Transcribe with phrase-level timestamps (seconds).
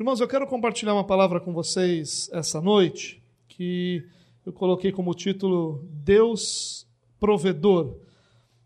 [0.00, 4.02] Irmãos, eu quero compartilhar uma palavra com vocês essa noite, que
[4.44, 6.86] eu coloquei como título Deus
[7.20, 7.98] Provedor.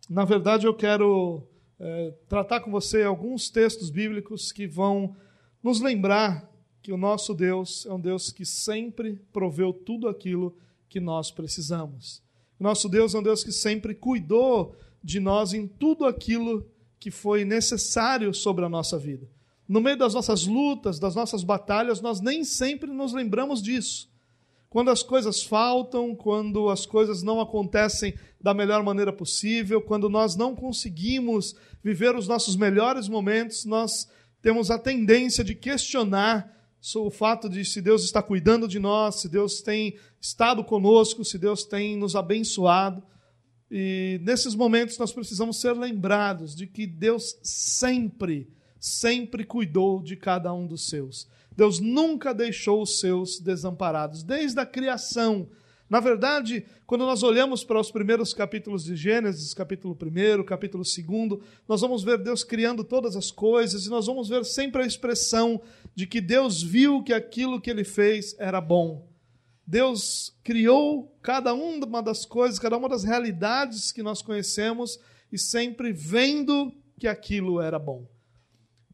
[0.08, 1.42] Na verdade, eu quero
[1.80, 5.16] é, tratar com você alguns textos bíblicos que vão
[5.60, 6.48] nos lembrar
[6.80, 10.56] que o nosso Deus é um Deus que sempre proveu tudo aquilo
[10.88, 12.22] que nós precisamos.
[12.58, 16.64] Nosso Deus é um Deus que sempre cuidou de nós em tudo aquilo
[17.00, 19.28] que foi necessário sobre a nossa vida.
[19.68, 24.08] No meio das nossas lutas, das nossas batalhas, nós nem sempre nos lembramos disso.
[24.68, 30.36] Quando as coisas faltam, quando as coisas não acontecem da melhor maneira possível, quando nós
[30.36, 34.08] não conseguimos viver os nossos melhores momentos, nós
[34.42, 36.54] temos a tendência de questionar
[36.94, 41.38] o fato de se Deus está cuidando de nós, se Deus tem estado conosco, se
[41.38, 43.02] Deus tem nos abençoado.
[43.70, 48.48] E nesses momentos nós precisamos ser lembrados de que Deus sempre
[48.78, 51.28] sempre cuidou de cada um dos seus.
[51.56, 55.48] Deus nunca deixou os seus desamparados, desde a criação.
[55.88, 61.40] Na verdade, quando nós olhamos para os primeiros capítulos de Gênesis, capítulo 1, capítulo 2,
[61.68, 65.62] nós vamos ver Deus criando todas as coisas e nós vamos ver sempre a expressão
[65.94, 69.08] de que Deus viu que aquilo que ele fez era bom.
[69.66, 74.98] Deus criou cada uma das coisas, cada uma das realidades que nós conhecemos
[75.32, 78.06] e sempre vendo que aquilo era bom.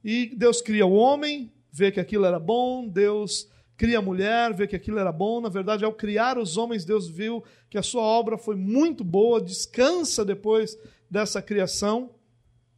[0.04, 4.66] E Deus cria o homem, vê que aquilo era bom, Deus cria a mulher, vê
[4.66, 5.40] que aquilo era bom.
[5.40, 9.40] Na verdade, ao criar os homens, Deus viu que a sua obra foi muito boa,
[9.40, 10.76] descansa depois
[11.10, 12.10] dessa criação.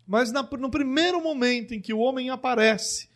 [0.06, 3.08] Mas no primeiro momento em que o homem aparece,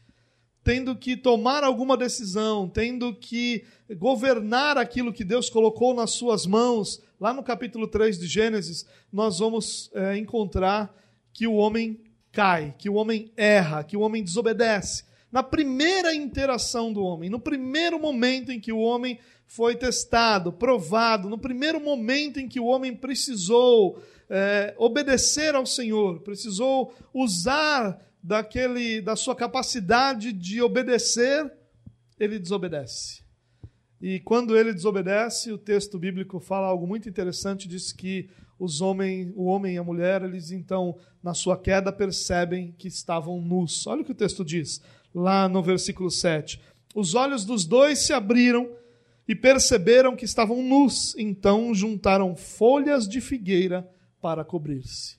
[0.64, 3.64] tendo que tomar alguma decisão, tendo que
[3.96, 9.38] governar aquilo que Deus colocou nas suas mãos, lá no capítulo 3 de Gênesis, nós
[9.38, 10.94] vamos é, encontrar
[11.32, 12.00] que o homem
[12.38, 15.02] cai, que o homem erra, que o homem desobedece.
[15.32, 21.28] Na primeira interação do homem, no primeiro momento em que o homem foi testado, provado,
[21.28, 24.00] no primeiro momento em que o homem precisou
[24.30, 31.52] é, obedecer ao Senhor, precisou usar daquele da sua capacidade de obedecer,
[32.20, 33.20] ele desobedece.
[34.00, 39.32] E quando ele desobedece, o texto bíblico fala algo muito interessante, diz que os homens,
[39.36, 43.86] o homem e a mulher, eles então, na sua queda, percebem que estavam nus.
[43.86, 44.82] Olha o que o texto diz,
[45.14, 46.60] lá no versículo 7.
[46.94, 48.68] Os olhos dos dois se abriram
[49.26, 53.88] e perceberam que estavam nus, então juntaram folhas de figueira
[54.20, 55.16] para cobrir-se.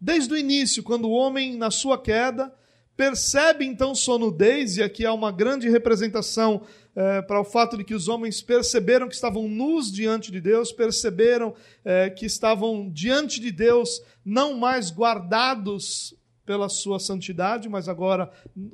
[0.00, 2.52] Desde o início, quando o homem, na sua queda,
[2.96, 6.62] percebe então sua nudez, e aqui há uma grande representação
[6.94, 10.72] é, para o fato de que os homens perceberam que estavam nus diante de Deus,
[10.72, 11.54] perceberam
[11.84, 16.14] é, que estavam diante de Deus não mais guardados
[16.44, 18.30] pela sua santidade, mas agora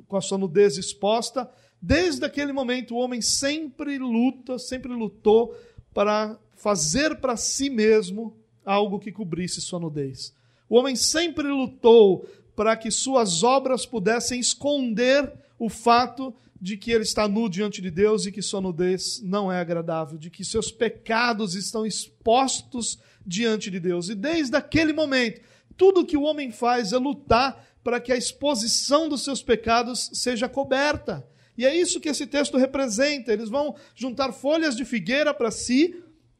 [0.07, 1.49] com a sua nudez exposta.
[1.81, 5.55] Desde aquele momento, o homem sempre luta, sempre lutou
[5.93, 10.33] para fazer para si mesmo algo que cobrisse sua nudez.
[10.67, 17.03] O homem sempre lutou para que suas obras pudessem esconder o fato de que ele
[17.03, 20.71] está nu diante de Deus e que sua nudez não é agradável, de que seus
[20.71, 24.09] pecados estão expostos diante de Deus.
[24.09, 25.41] E desde aquele momento,
[25.77, 30.49] tudo que o homem faz é lutar para que a exposição dos seus pecados seja
[30.49, 31.25] coberta.
[31.57, 33.31] E é isso que esse texto representa.
[33.31, 35.95] Eles vão juntar folhas de figueira para si,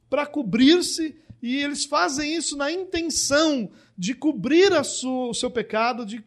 [0.10, 6.24] para cobrir-se, e eles fazem isso na intenção de cobrir sua, o seu pecado, de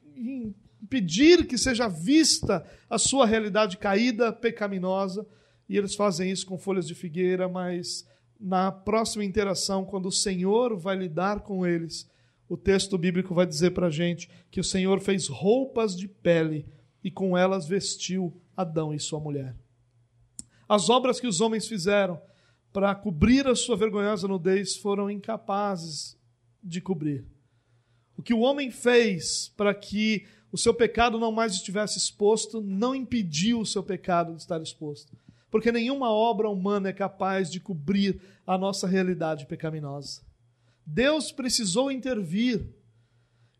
[0.92, 5.26] impedir que seja vista a sua realidade caída, pecaminosa,
[5.66, 8.06] e eles fazem isso com folhas de figueira, mas
[8.38, 12.10] na próxima interação, quando o Senhor vai lidar com eles,
[12.46, 16.66] o texto bíblico vai dizer para a gente que o Senhor fez roupas de pele
[17.02, 19.56] e com elas vestiu Adão e sua mulher.
[20.68, 22.20] As obras que os homens fizeram
[22.70, 26.18] para cobrir a sua vergonhosa nudez foram incapazes
[26.62, 27.24] de cobrir.
[28.16, 32.94] O que o homem fez para que o seu pecado não mais estivesse exposto, não
[32.94, 35.16] impediu o seu pecado de estar exposto.
[35.50, 40.20] Porque nenhuma obra humana é capaz de cobrir a nossa realidade pecaminosa.
[40.84, 42.66] Deus precisou intervir.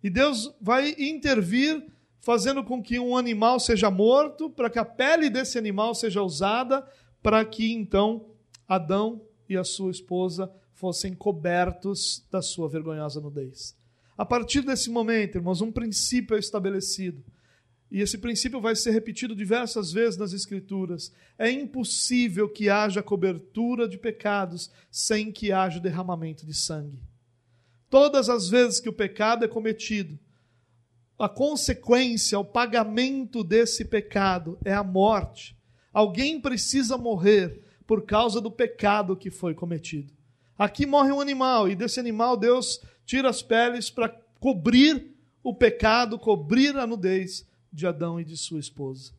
[0.03, 1.83] E Deus vai intervir
[2.21, 6.87] fazendo com que um animal seja morto, para que a pele desse animal seja usada,
[7.23, 8.27] para que então
[8.69, 13.77] Adão e a sua esposa fossem cobertos da sua vergonhosa nudez.
[14.17, 17.25] A partir desse momento, irmãos, um princípio é estabelecido.
[17.91, 21.13] E esse princípio vai ser repetido diversas vezes nas Escrituras.
[21.39, 26.99] É impossível que haja cobertura de pecados sem que haja derramamento de sangue.
[27.91, 30.19] Todas as vezes que o pecado é cometido,
[31.19, 35.57] a consequência, o pagamento desse pecado é a morte.
[35.93, 40.13] Alguém precisa morrer por causa do pecado que foi cometido.
[40.59, 44.09] Aqui morre um animal, e desse animal Deus tira as peles para
[44.41, 45.13] cobrir
[45.43, 49.13] o pecado, cobrir a nudez de Adão e de sua esposa.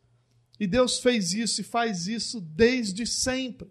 [0.58, 3.68] E Deus fez isso e faz isso desde sempre.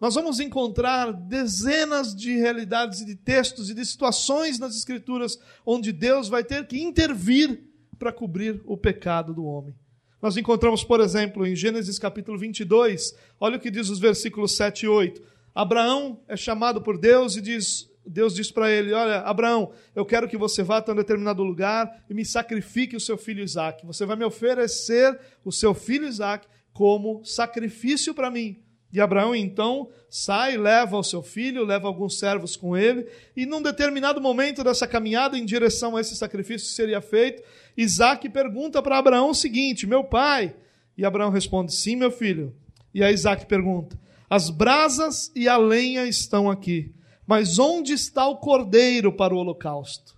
[0.00, 5.92] Nós vamos encontrar dezenas de realidades e de textos e de situações nas Escrituras onde
[5.92, 7.62] Deus vai ter que intervir
[7.98, 9.74] para cobrir o pecado do homem.
[10.20, 14.84] Nós encontramos, por exemplo, em Gênesis capítulo 22, olha o que diz os versículos 7
[14.84, 15.22] e 8.
[15.54, 20.28] Abraão é chamado por Deus e diz: Deus diz para ele: Olha, Abraão, eu quero
[20.28, 23.84] que você vá até um determinado lugar e me sacrifique o seu filho Isaac.
[23.84, 28.62] Você vai me oferecer o seu filho Isaac como sacrifício para mim.
[28.92, 33.06] E Abraão então sai, leva o seu filho, leva alguns servos com ele,
[33.36, 37.42] e num determinado momento dessa caminhada em direção a esse sacrifício que seria feito,
[37.76, 40.54] Isaac pergunta para Abraão o seguinte: Meu pai.
[40.96, 42.54] E Abraão responde: Sim, meu filho.
[42.94, 43.98] E aí Isaac pergunta:
[44.30, 46.94] As brasas e a lenha estão aqui,
[47.26, 50.16] mas onde está o cordeiro para o holocausto?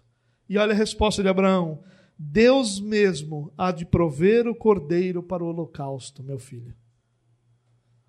[0.48, 1.82] E olha a resposta de Abraão:
[2.18, 6.74] Deus mesmo há de prover o cordeiro para o holocausto, meu filho.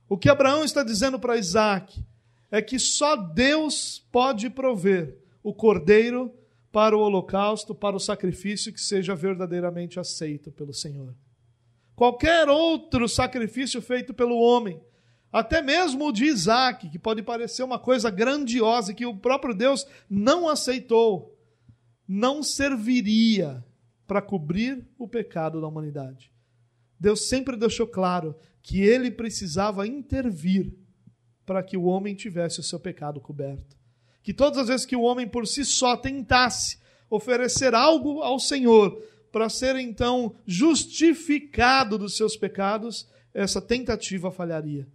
[0.08, 2.04] O que Abraão está dizendo para Isaac
[2.50, 6.34] é que só Deus pode prover o cordeiro
[6.72, 11.16] para o holocausto, para o sacrifício que seja verdadeiramente aceito pelo Senhor.
[11.96, 14.82] Qualquer outro sacrifício feito pelo homem,
[15.32, 19.86] até mesmo o de Isaac, que pode parecer uma coisa grandiosa que o próprio Deus
[20.10, 21.38] não aceitou,
[22.08, 23.64] não serviria
[24.08, 26.32] para cobrir o pecado da humanidade.
[27.00, 30.74] Deus sempre deixou claro que ele precisava intervir
[31.46, 33.78] para que o homem tivesse o seu pecado coberto.
[34.22, 36.80] Que todas as vezes que o homem por si só tentasse
[37.10, 44.88] oferecer algo ao Senhor para ser então justificado dos seus pecados, essa tentativa falharia.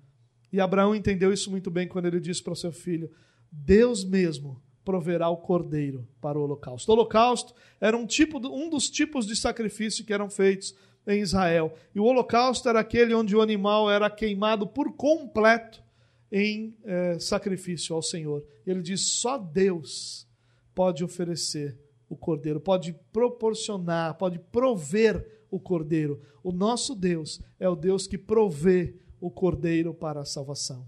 [0.54, 3.10] E Abraão entendeu isso muito bem quando ele disse para o seu filho:
[3.50, 6.88] Deus mesmo proverá o cordeiro para o holocausto.
[6.88, 10.72] O holocausto era um, tipo, um dos tipos de sacrifício que eram feitos
[11.08, 11.74] em Israel.
[11.92, 15.82] E o holocausto era aquele onde o animal era queimado por completo
[16.30, 18.46] em eh, sacrifício ao Senhor.
[18.64, 20.24] Ele diz: só Deus
[20.72, 21.76] pode oferecer
[22.08, 26.22] o cordeiro, pode proporcionar, pode prover o cordeiro.
[26.44, 30.86] O nosso Deus é o Deus que provê o cordeiro para a salvação.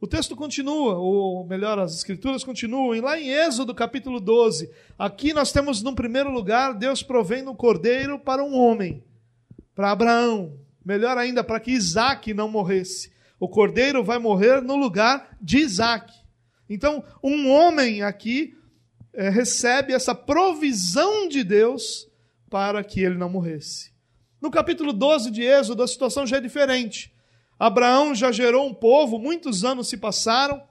[0.00, 5.34] O texto continua, ou melhor, as escrituras continuam, e lá em Êxodo capítulo 12, aqui
[5.34, 9.04] nós temos, no primeiro lugar, Deus provendo um cordeiro para um homem,
[9.74, 13.12] para Abraão, melhor ainda, para que Isaac não morresse.
[13.38, 16.10] O cordeiro vai morrer no lugar de Isaac.
[16.70, 18.56] Então, um homem aqui
[19.12, 22.08] é, recebe essa provisão de Deus
[22.48, 23.89] para que ele não morresse.
[24.40, 27.12] No capítulo 12 de Êxodo, a situação já é diferente.
[27.58, 30.62] Abraão já gerou um povo, muitos anos se passaram.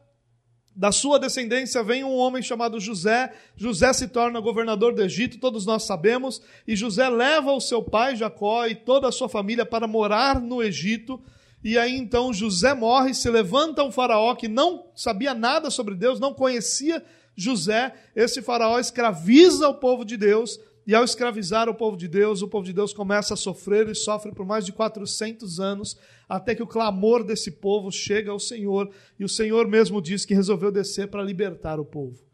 [0.75, 3.31] Da sua descendência vem um homem chamado José.
[3.55, 6.41] José se torna governador do Egito, todos nós sabemos.
[6.67, 10.63] E José leva o seu pai Jacó e toda a sua família para morar no
[10.63, 11.21] Egito.
[11.63, 16.19] E aí então José morre, se levanta um faraó que não sabia nada sobre Deus,
[16.19, 17.03] não conhecia
[17.35, 17.93] José.
[18.15, 22.47] Esse faraó escraviza o povo de Deus e ao escravizar o povo de Deus, o
[22.47, 25.95] povo de Deus começa a sofrer e sofre por mais de 400 anos,
[26.27, 30.33] até que o clamor desse povo chega ao Senhor, e o Senhor mesmo diz que
[30.33, 32.25] resolveu descer para libertar o povo.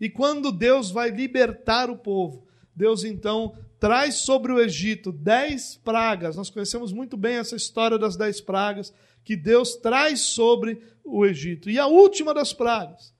[0.00, 6.36] E quando Deus vai libertar o povo, Deus então traz sobre o Egito dez pragas.
[6.36, 8.94] Nós conhecemos muito bem essa história das dez pragas
[9.24, 11.68] que Deus traz sobre o Egito.
[11.68, 13.12] E a última das pragas,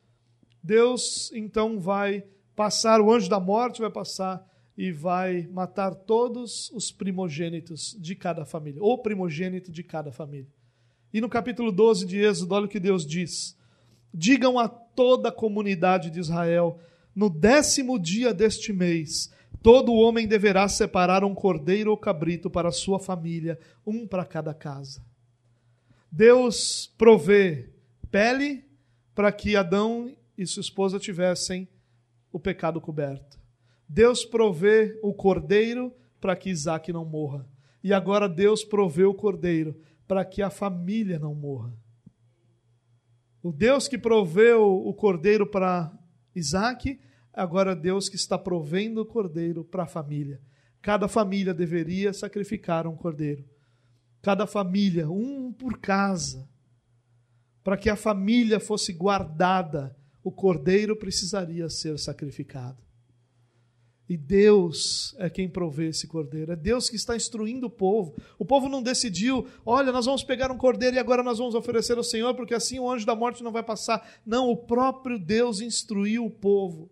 [0.62, 2.22] Deus então vai
[2.54, 4.46] passar, o anjo da morte vai passar
[4.78, 10.46] e vai matar todos os primogênitos de cada família, ou primogênito de cada família.
[11.12, 13.58] E no capítulo 12 de Êxodo, olha o que Deus diz:
[14.14, 16.78] Digam a toda a comunidade de Israel,
[17.12, 23.00] no décimo dia deste mês, todo homem deverá separar um cordeiro ou cabrito para sua
[23.00, 25.02] família, um para cada casa.
[26.08, 27.70] Deus provê
[28.12, 28.64] pele
[29.12, 31.66] para que Adão e sua esposa tivessem
[32.30, 33.38] o pecado coberto.
[33.88, 37.48] Deus provê o cordeiro para que Isaac não morra.
[37.82, 41.72] E agora Deus provê o cordeiro para que a família não morra.
[43.42, 45.96] O Deus que proveu o cordeiro para
[46.34, 47.00] Isaac,
[47.32, 50.40] agora Deus que está provendo o cordeiro para a família.
[50.82, 53.44] Cada família deveria sacrificar um cordeiro.
[54.20, 56.48] Cada família, um por casa.
[57.62, 62.87] Para que a família fosse guardada, o cordeiro precisaria ser sacrificado.
[64.08, 66.52] E Deus é quem provê esse cordeiro.
[66.52, 68.14] É Deus que está instruindo o povo.
[68.38, 71.98] O povo não decidiu, olha, nós vamos pegar um cordeiro e agora nós vamos oferecer
[71.98, 74.08] ao Senhor, porque assim o anjo da morte não vai passar.
[74.24, 76.88] Não, o próprio Deus instruiu o povo.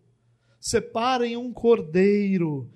[0.60, 2.70] Separem um cordeiro.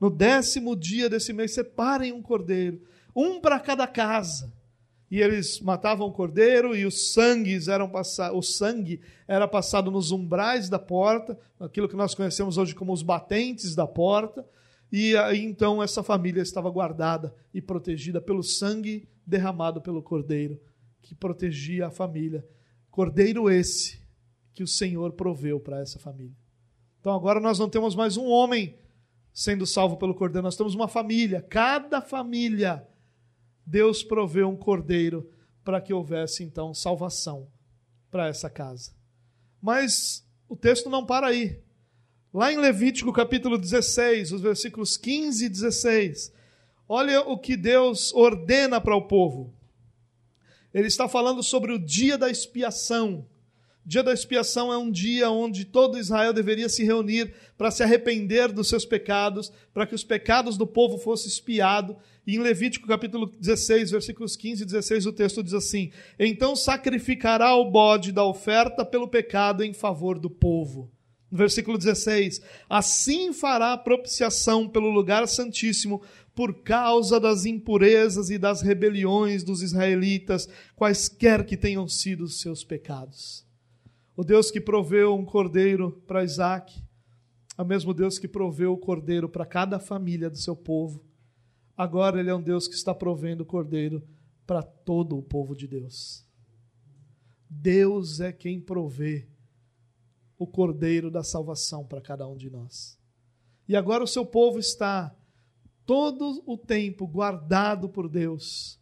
[0.00, 2.80] No décimo dia desse mês, separem um cordeiro.
[3.14, 4.50] Um para cada casa
[5.12, 7.92] e eles matavam o cordeiro e os sangues eram
[8.32, 13.02] o sangue era passado nos umbrais da porta, aquilo que nós conhecemos hoje como os
[13.02, 14.42] batentes da porta,
[14.90, 20.58] e aí então essa família estava guardada e protegida pelo sangue derramado pelo cordeiro,
[21.02, 22.42] que protegia a família.
[22.90, 24.00] Cordeiro esse
[24.54, 26.36] que o Senhor proveu para essa família.
[27.00, 28.78] Então agora nós não temos mais um homem
[29.30, 32.88] sendo salvo pelo cordeiro, nós temos uma família, cada família
[33.64, 35.30] Deus proveu um cordeiro
[35.64, 37.48] para que houvesse então salvação
[38.10, 38.92] para essa casa.
[39.60, 41.60] Mas o texto não para aí.
[42.32, 46.32] Lá em Levítico capítulo 16, os versículos 15 e 16,
[46.88, 49.54] olha o que Deus ordena para o povo.
[50.72, 53.26] Ele está falando sobre o dia da expiação.
[53.84, 58.52] Dia da expiação é um dia onde todo Israel deveria se reunir para se arrepender
[58.52, 63.26] dos seus pecados, para que os pecados do povo fossem expiados e em Levítico capítulo
[63.26, 68.84] 16, versículos 15 e 16, o texto diz assim: Então sacrificará o bode da oferta
[68.84, 70.88] pelo pecado em favor do povo.
[71.28, 76.00] No versículo 16: Assim fará propiciação pelo lugar santíssimo
[76.32, 82.62] por causa das impurezas e das rebeliões dos israelitas, quaisquer que tenham sido os seus
[82.62, 83.44] pecados.
[84.16, 86.82] O Deus que proveu um cordeiro para Isaac,
[87.56, 91.02] é o mesmo Deus que proveu o cordeiro para cada família do seu povo
[91.76, 94.06] Agora Ele é um Deus que está provendo o cordeiro
[94.46, 96.24] para todo o povo de Deus.
[97.48, 99.28] Deus é quem provê
[100.38, 102.98] o cordeiro da salvação para cada um de nós.
[103.68, 105.14] E agora o seu povo está
[105.86, 108.78] todo o tempo guardado por Deus,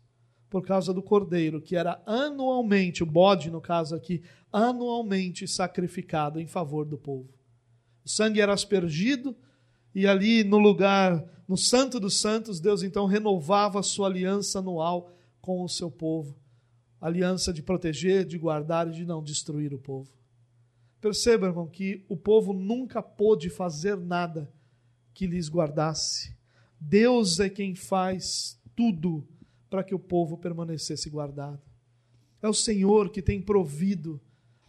[0.49, 6.47] por causa do cordeiro, que era anualmente, o bode no caso aqui, anualmente sacrificado em
[6.47, 7.28] favor do povo.
[8.04, 9.37] O sangue era aspergido
[9.95, 15.12] e ali no lugar, no Santo dos Santos, Deus então renovava a sua aliança anual
[15.40, 16.37] com o seu povo.
[17.00, 20.12] Aliança de proteger, de guardar e de não destruir o povo.
[21.00, 24.52] Perceba, irmão, que o povo nunca pôde fazer nada
[25.14, 26.37] que lhes guardasse.
[26.78, 29.26] Deus é quem faz tudo
[29.69, 31.61] para que o povo permanecesse guardado.
[32.42, 34.21] É o Senhor que tem provido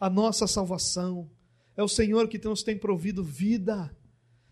[0.01, 1.29] a nossa salvação.
[1.77, 3.96] É o Senhor que nos tem provido vida.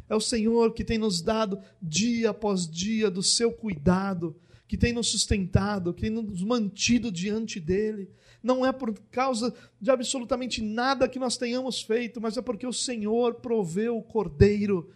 [0.07, 4.35] É o Senhor que tem nos dado dia após dia do seu cuidado,
[4.67, 8.11] que tem nos sustentado, que tem nos mantido diante dele.
[8.43, 12.73] Não é por causa de absolutamente nada que nós tenhamos feito, mas é porque o
[12.73, 14.93] Senhor proveu o Cordeiro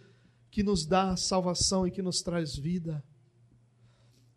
[0.52, 3.02] que nos dá salvação e que nos traz vida.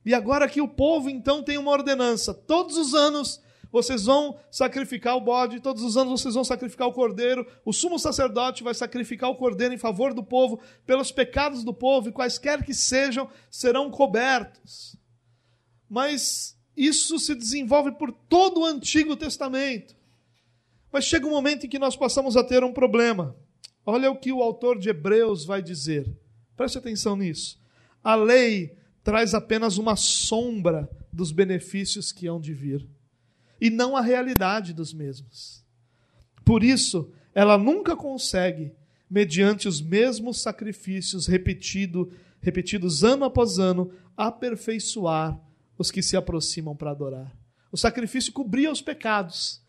[0.04, 3.40] E agora que o povo então tem uma ordenança, todos os anos
[3.72, 7.46] vocês vão sacrificar o bode, todos os anos vocês vão sacrificar o cordeiro.
[7.66, 12.10] O sumo sacerdote vai sacrificar o cordeiro em favor do povo, pelos pecados do povo,
[12.10, 14.96] e quaisquer que sejam, serão cobertos.
[15.90, 19.96] Mas isso se desenvolve por todo o Antigo Testamento.
[20.92, 23.36] Mas chega um momento em que nós passamos a ter um problema.
[23.86, 26.10] Olha o que o autor de Hebreus vai dizer.
[26.56, 27.60] Preste atenção nisso.
[28.04, 32.88] A lei traz apenas uma sombra dos benefícios que hão de vir
[33.60, 35.64] e não a realidade dos mesmos.
[36.46, 38.72] Por isso, ela nunca consegue,
[39.10, 42.12] mediante os mesmos sacrifícios repetido,
[42.42, 45.40] repetidos ano após ano, aperfeiçoar
[45.78, 47.36] os que se aproximam para adorar.
[47.72, 49.62] O sacrifício cobria os pecados,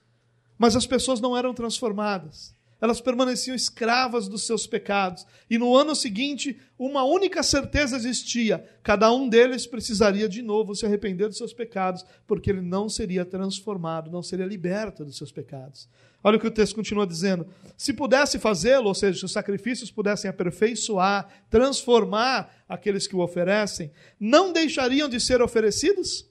[0.56, 5.26] mas as pessoas não eram transformadas elas permaneciam escravas dos seus pecados.
[5.50, 10.86] E no ano seguinte, uma única certeza existia: cada um deles precisaria de novo se
[10.86, 15.88] arrepender dos seus pecados, porque ele não seria transformado, não seria liberto dos seus pecados.
[16.22, 19.90] Olha o que o texto continua dizendo: se pudesse fazê-lo, ou seja, se os sacrifícios
[19.90, 26.28] pudessem aperfeiçoar, transformar aqueles que o oferecem, não deixariam de ser oferecidos?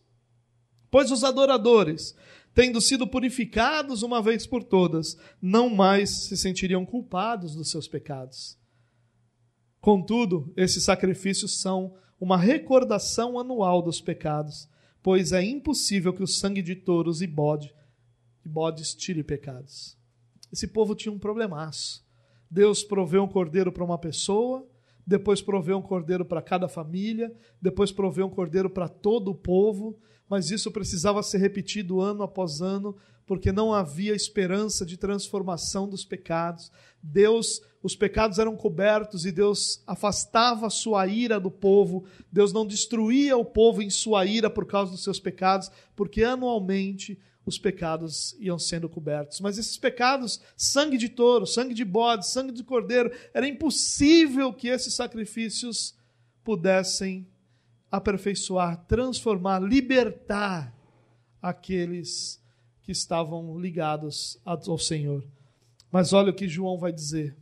[0.89, 2.15] Pois os adoradores
[2.57, 8.57] tendo sido purificados uma vez por todas, não mais se sentiriam culpados dos seus pecados.
[9.79, 14.67] Contudo, esses sacrifícios são uma recordação anual dos pecados,
[15.03, 17.71] pois é impossível que o sangue de touros e bode,
[18.43, 19.95] e bodes tire pecados.
[20.51, 22.03] Esse povo tinha um problemaço.
[22.49, 24.67] Deus proveu um cordeiro para uma pessoa,
[25.07, 29.97] depois proveu um cordeiro para cada família, depois proveu um cordeiro para todo o povo,
[30.29, 32.93] mas isso precisava ser repetido ano após ano,
[33.25, 36.69] porque não havia esperança de transformação dos pecados.
[37.01, 42.03] Deus, os pecados eram cobertos e Deus afastava a sua ira do povo.
[42.29, 47.17] Deus não destruía o povo em sua ira por causa dos seus pecados, porque anualmente
[47.49, 49.39] os pecados iam sendo cobertos.
[49.39, 54.67] Mas esses pecados, sangue de touro, sangue de bode, sangue de cordeiro, era impossível que
[54.67, 55.95] esses sacrifícios
[56.43, 57.27] pudessem
[57.91, 60.73] aperfeiçoar, transformar, libertar
[61.41, 62.41] aqueles
[62.81, 65.23] que estavam ligados ao Senhor.
[65.91, 67.35] Mas olha o que João vai dizer.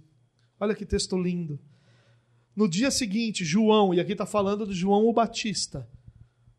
[0.60, 1.60] Olha que texto lindo.
[2.56, 5.88] No dia seguinte, João, e aqui está falando de João o Batista,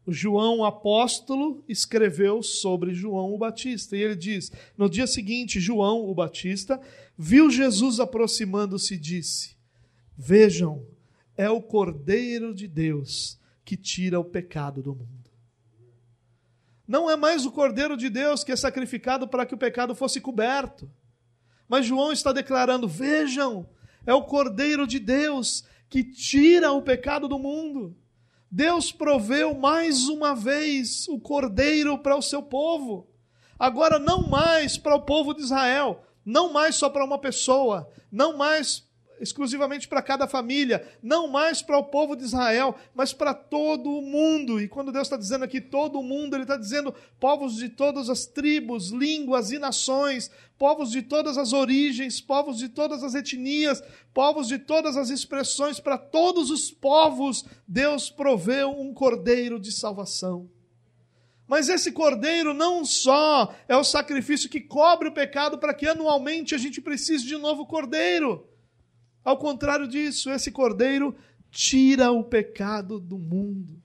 [0.06, 3.96] João apóstolo escreveu sobre João o Batista.
[3.96, 6.80] E ele diz: No dia seguinte, João o Batista
[7.18, 9.56] viu Jesus aproximando-se e disse:
[10.16, 10.84] Vejam,
[11.36, 15.30] é o Cordeiro de Deus que tira o pecado do mundo.
[16.86, 20.20] Não é mais o Cordeiro de Deus que é sacrificado para que o pecado fosse
[20.20, 20.88] coberto.
[21.68, 23.68] Mas João está declarando: Vejam,
[24.06, 27.96] é o Cordeiro de Deus que tira o pecado do mundo.
[28.50, 33.08] Deus proveu mais uma vez o cordeiro para o seu povo.
[33.58, 38.36] Agora, não mais para o povo de Israel, não mais só para uma pessoa, não
[38.36, 38.85] mais
[39.20, 44.02] exclusivamente para cada família, não mais para o povo de Israel, mas para todo o
[44.02, 44.61] mundo.
[44.61, 48.08] E quando Deus está dizendo aqui todo o mundo, Ele está dizendo povos de todas
[48.11, 53.82] as tribos, línguas e nações, povos de todas as origens, povos de todas as etnias,
[54.12, 60.49] povos de todas as expressões, para todos os povos, Deus proveu um cordeiro de salvação.
[61.46, 66.54] Mas esse cordeiro não só é o sacrifício que cobre o pecado para que anualmente
[66.54, 68.49] a gente precise de um novo cordeiro.
[69.26, 71.12] Ao contrário disso, esse cordeiro
[71.50, 73.83] tira o pecado do mundo.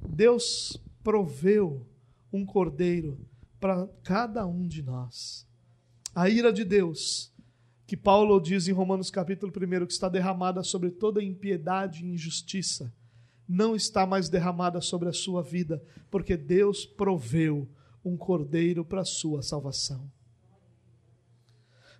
[0.00, 1.84] Deus proveu
[2.32, 3.18] um cordeiro
[3.58, 5.44] para cada um de nós.
[6.14, 7.32] A ira de Deus,
[7.84, 12.94] que Paulo diz em Romanos capítulo 1 que está derramada sobre toda impiedade e injustiça,
[13.48, 17.68] não está mais derramada sobre a sua vida, porque Deus proveu
[18.04, 20.08] um cordeiro para a sua salvação.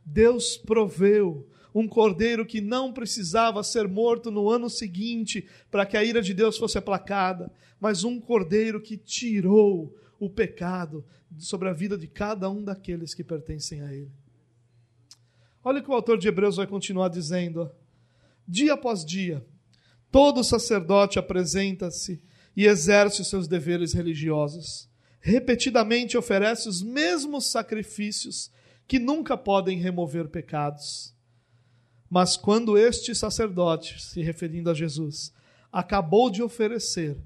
[0.04, 6.04] Deus proveu um cordeiro que não precisava ser morto no ano seguinte para que a
[6.04, 7.50] ira de Deus fosse aplacada,
[7.80, 11.04] mas um cordeiro que tirou o pecado
[11.38, 14.10] sobre a vida de cada um daqueles que pertencem a Ele.
[15.62, 17.70] Olha o que o autor de Hebreus vai continuar dizendo.
[18.46, 19.44] Dia após dia,
[20.10, 22.22] todo sacerdote apresenta-se
[22.56, 24.88] e exerce os seus deveres religiosos.
[25.20, 28.50] Repetidamente oferece os mesmos sacrifícios
[28.86, 31.14] que nunca podem remover pecados.
[32.10, 35.32] Mas quando este sacerdote, se referindo a Jesus,
[35.70, 37.16] acabou de oferecer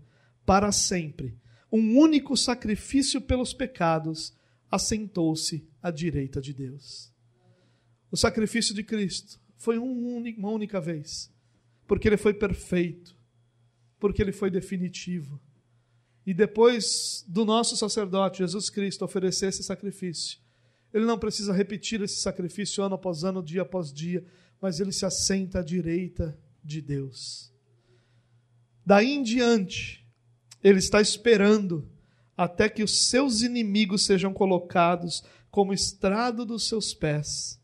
[0.44, 1.38] para sempre
[1.70, 4.34] um único sacrifício pelos pecados,
[4.70, 7.12] assentou-se à direita de Deus.
[8.10, 11.32] O sacrifício de Cristo foi uma única vez,
[11.86, 13.16] porque ele foi perfeito,
[13.98, 15.40] porque ele foi definitivo.
[16.26, 20.38] E depois do nosso sacerdote, Jesus Cristo, oferecer esse sacrifício,
[20.92, 24.24] ele não precisa repetir esse sacrifício ano após ano, dia após dia,
[24.62, 27.52] mas ele se assenta à direita de Deus.
[28.86, 30.06] Daí em diante,
[30.62, 31.90] ele está esperando
[32.36, 37.60] até que os seus inimigos sejam colocados como estrado dos seus pés,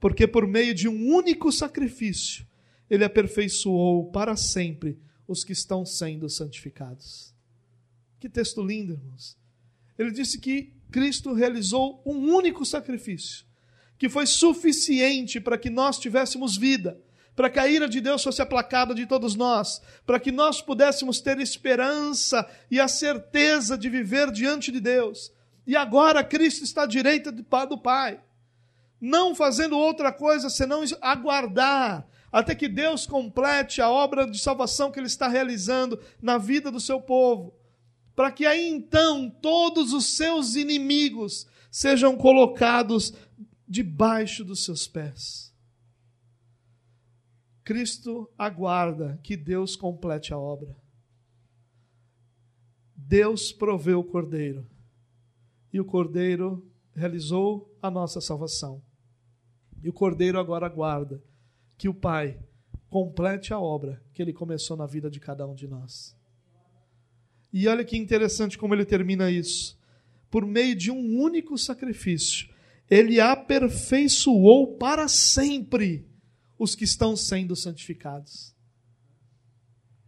[0.00, 2.44] porque por meio de um único sacrifício,
[2.90, 7.32] ele aperfeiçoou para sempre os que estão sendo santificados.
[8.18, 9.38] Que texto lindo, irmãos.
[9.96, 13.46] Ele disse que Cristo realizou um único sacrifício
[14.00, 16.98] que foi suficiente para que nós tivéssemos vida,
[17.36, 21.20] para que a ira de Deus fosse aplacada de todos nós, para que nós pudéssemos
[21.20, 25.30] ter esperança e a certeza de viver diante de Deus.
[25.66, 28.18] E agora Cristo está à direita do Pai,
[28.98, 34.98] não fazendo outra coisa senão aguardar até que Deus complete a obra de salvação que
[34.98, 37.52] Ele está realizando na vida do seu povo,
[38.16, 43.12] para que aí então todos os seus inimigos sejam colocados
[43.70, 45.54] debaixo dos seus pés.
[47.62, 50.76] Cristo aguarda que Deus complete a obra.
[52.96, 54.66] Deus proveu o cordeiro
[55.72, 58.82] e o cordeiro realizou a nossa salvação.
[59.80, 61.22] E o cordeiro agora aguarda
[61.78, 62.40] que o Pai
[62.88, 66.16] complete a obra que ele começou na vida de cada um de nós.
[67.52, 69.78] E olha que interessante como ele termina isso.
[70.28, 72.49] Por meio de um único sacrifício,
[72.90, 76.04] ele aperfeiçoou para sempre
[76.58, 78.52] os que estão sendo santificados.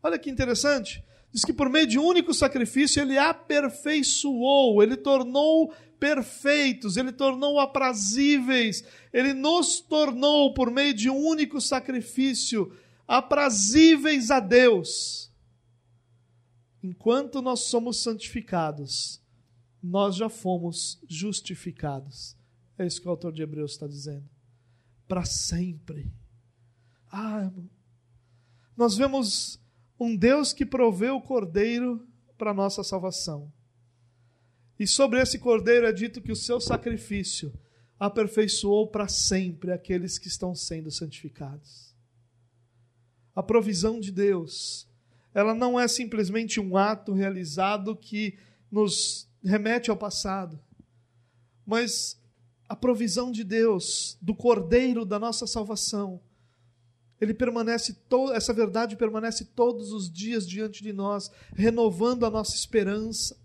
[0.03, 1.03] Olha que interessante.
[1.33, 7.61] Diz que por meio de um único sacrifício ele aperfeiçoou, ele tornou perfeitos, ele tornou
[7.61, 15.33] aprazíveis, ele nos tornou por meio de um único sacrifício aprazíveis a Deus.
[16.83, 19.23] Enquanto nós somos santificados,
[19.81, 22.37] nós já fomos justificados.
[22.83, 24.29] É isso que o autor de Hebreus está dizendo.
[25.07, 26.13] Para sempre.
[27.11, 27.71] Ah, irmão.
[28.77, 29.61] Nós vemos
[29.99, 32.05] um Deus que proveu o cordeiro
[32.37, 33.53] para nossa salvação.
[34.79, 37.53] E sobre esse cordeiro é dito que o seu sacrifício
[38.01, 41.95] aperfeiçoou para sempre aqueles que estão sendo santificados.
[43.33, 44.89] A provisão de Deus,
[45.33, 48.37] ela não é simplesmente um ato realizado que
[48.69, 50.59] nos remete ao passado,
[51.65, 52.21] mas
[52.73, 56.19] a provisão de Deus, do cordeiro da nossa salvação,
[57.21, 57.95] ele permanece
[58.33, 63.37] essa verdade permanece todos os dias diante de nós, renovando a nossa esperança,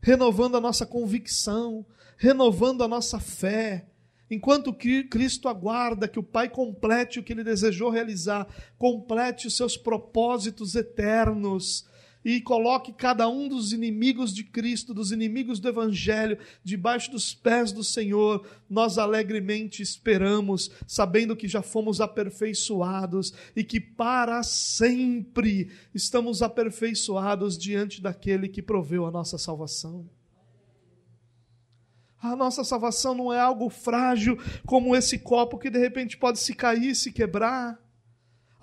[0.00, 1.84] renovando a nossa convicção,
[2.16, 3.86] renovando a nossa fé.
[4.30, 8.48] Enquanto Cristo aguarda que o Pai complete o que ele desejou realizar,
[8.78, 11.84] complete os seus propósitos eternos,
[12.24, 17.70] e coloque cada um dos inimigos de Cristo, dos inimigos do Evangelho, debaixo dos pés
[17.70, 26.40] do Senhor, nós alegremente esperamos, sabendo que já fomos aperfeiçoados e que para sempre estamos
[26.40, 30.08] aperfeiçoados diante daquele que proveu a nossa salvação.
[32.22, 36.54] A nossa salvação não é algo frágil como esse copo que de repente pode se
[36.54, 37.78] cair, se quebrar.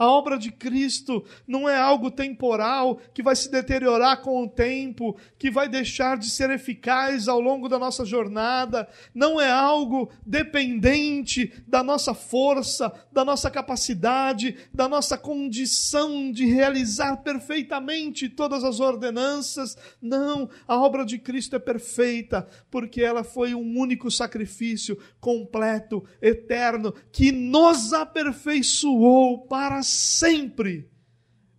[0.02, 5.16] A obra de Cristo não é algo temporal que vai se deteriorar com o tempo,
[5.38, 8.90] que vai deixar de ser eficaz ao longo da nossa jornada.
[9.14, 17.18] Não é algo dependente da nossa força, da nossa capacidade, da nossa condição de realizar
[17.18, 19.78] perfeitamente todas as ordenanças.
[20.02, 26.92] Não, a obra de Cristo é perfeita, porque ela foi um único sacrifício completo, eterno,
[27.12, 30.90] que nos aperfeiçoou para sempre,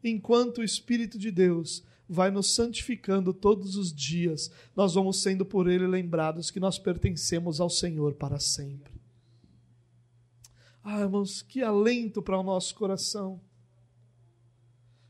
[0.03, 5.69] enquanto o Espírito de Deus vai nos santificando todos os dias, nós vamos sendo por
[5.69, 8.93] Ele lembrados que nós pertencemos ao Senhor para sempre.
[10.85, 13.41] Ah, irmãos, que alento para o nosso coração.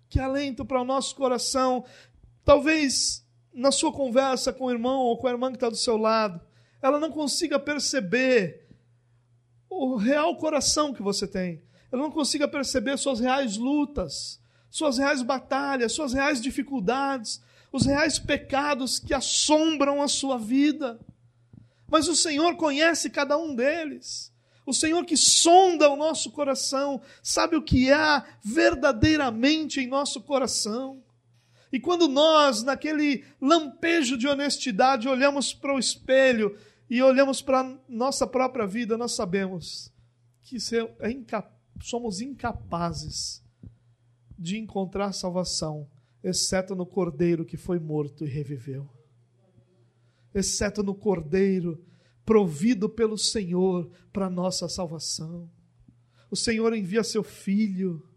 [0.09, 1.85] Que alento para o nosso coração.
[2.45, 5.97] Talvez na sua conversa com o irmão ou com a irmã que está do seu
[5.97, 6.41] lado,
[6.81, 8.69] ela não consiga perceber
[9.69, 15.21] o real coração que você tem ela não consiga perceber suas reais lutas, suas reais
[15.21, 20.99] batalhas, suas reais dificuldades, os reais pecados que assombram a sua vida.
[21.87, 24.33] Mas o Senhor conhece cada um deles.
[24.65, 31.03] O Senhor que sonda o nosso coração, sabe o que há verdadeiramente em nosso coração.
[31.71, 36.57] E quando nós, naquele lampejo de honestidade, olhamos para o espelho
[36.89, 39.93] e olhamos para a nossa própria vida, nós sabemos
[40.43, 40.57] que
[41.01, 43.43] é incapaz somos incapazes
[44.39, 45.89] de encontrar salvação,
[46.23, 48.89] exceto no Cordeiro que foi morto e reviveu.
[50.33, 51.85] Exceto no Cordeiro
[52.25, 55.51] provido pelo Senhor para nossa salvação.
[56.31, 58.09] O Senhor envia seu filho,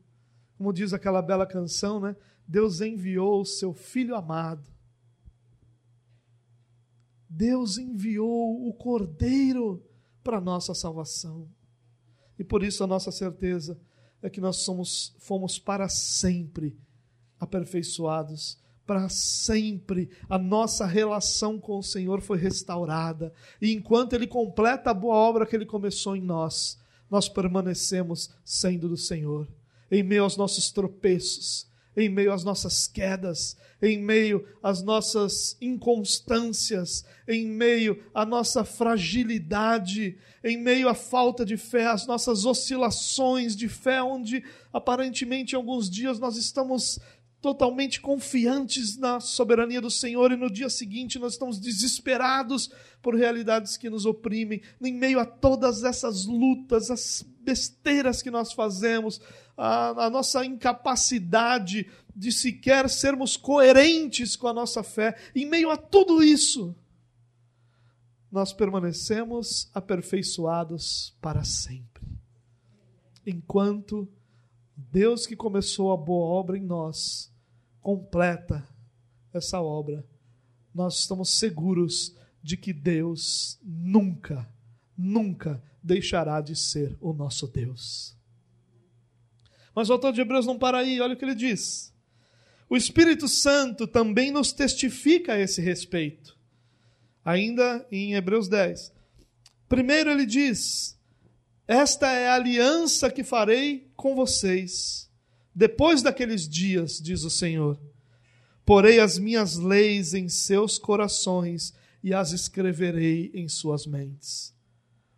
[0.57, 2.15] como diz aquela bela canção, né?
[2.47, 4.63] Deus enviou o seu filho amado.
[7.27, 9.83] Deus enviou o Cordeiro
[10.23, 11.49] para nossa salvação.
[12.37, 13.77] E por isso a nossa certeza
[14.21, 16.77] é que nós somos, fomos para sempre
[17.39, 23.33] aperfeiçoados, para sempre a nossa relação com o Senhor foi restaurada.
[23.61, 28.87] E enquanto Ele completa a boa obra que Ele começou em nós, nós permanecemos sendo
[28.87, 29.47] do Senhor.
[29.89, 37.05] Em meio aos nossos tropeços, em meio às nossas quedas, em meio às nossas inconstâncias,
[37.27, 43.67] em meio à nossa fragilidade, em meio à falta de fé, às nossas oscilações de
[43.67, 46.99] fé, onde aparentemente em alguns dias nós estamos
[47.45, 52.71] totalmente confiantes na soberania do Senhor e no dia seguinte nós estamos desesperados
[53.03, 58.51] por realidades que nos oprimem, em meio a todas essas lutas, as besteiras que nós
[58.51, 59.21] fazemos,
[59.55, 65.77] a, a nossa incapacidade de sequer sermos coerentes com a nossa fé, em meio a
[65.77, 66.75] tudo isso,
[68.31, 72.03] nós permanecemos aperfeiçoados para sempre.
[73.23, 74.09] Enquanto
[74.75, 77.34] Deus que começou a boa obra em nós,
[77.85, 78.67] completa
[79.31, 80.03] essa obra,
[80.73, 84.49] nós estamos seguros de que Deus nunca,
[84.97, 88.17] nunca deixará de ser o nosso Deus.
[89.75, 91.93] Mas o autor de Hebreus não para aí, olha o que ele diz.
[92.67, 96.35] O Espírito Santo também nos testifica a esse respeito.
[97.23, 98.91] Ainda em Hebreus 10.
[99.69, 100.97] Primeiro ele diz:
[101.67, 105.04] Esta é a aliança que farei com vocês,
[105.55, 107.79] depois daqueles dias, diz o Senhor.
[108.65, 114.53] Porei as minhas leis em seus corações e as escreverei em suas mentes.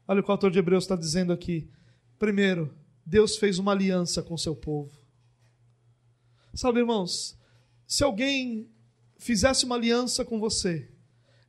[0.08, 1.68] Olha o que o autor de Hebreus está dizendo aqui.
[2.20, 2.72] Primeiro,
[3.04, 4.92] Deus fez uma aliança com seu povo.
[6.54, 7.36] Sabe, irmãos,
[7.88, 8.70] se alguém
[9.18, 10.90] fizesse uma aliança com você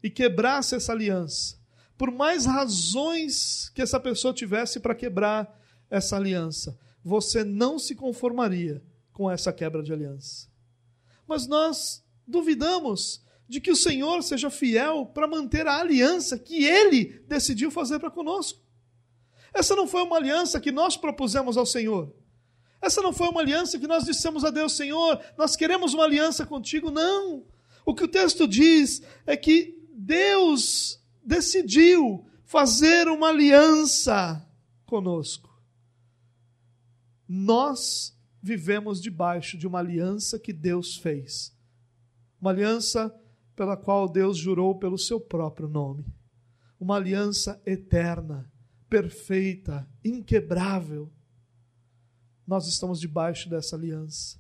[0.03, 1.59] e quebrasse essa aliança,
[1.97, 8.83] por mais razões que essa pessoa tivesse para quebrar essa aliança, você não se conformaria
[9.13, 10.49] com essa quebra de aliança.
[11.27, 17.21] Mas nós duvidamos de que o Senhor seja fiel para manter a aliança que ele
[17.27, 18.61] decidiu fazer para conosco.
[19.53, 22.15] Essa não foi uma aliança que nós propusemos ao Senhor.
[22.81, 26.47] Essa não foi uma aliança que nós dissemos a Deus, Senhor, nós queremos uma aliança
[26.47, 26.91] contigo.
[26.91, 27.45] Não.
[27.85, 34.47] O que o texto diz é que Deus decidiu fazer uma aliança
[34.87, 35.48] conosco.
[37.29, 41.55] Nós vivemos debaixo de uma aliança que Deus fez.
[42.41, 43.15] Uma aliança
[43.55, 46.07] pela qual Deus jurou pelo seu próprio nome.
[46.81, 48.51] Uma aliança eterna
[48.89, 51.11] perfeita, inquebrável.
[52.47, 54.39] Nós estamos debaixo dessa aliança,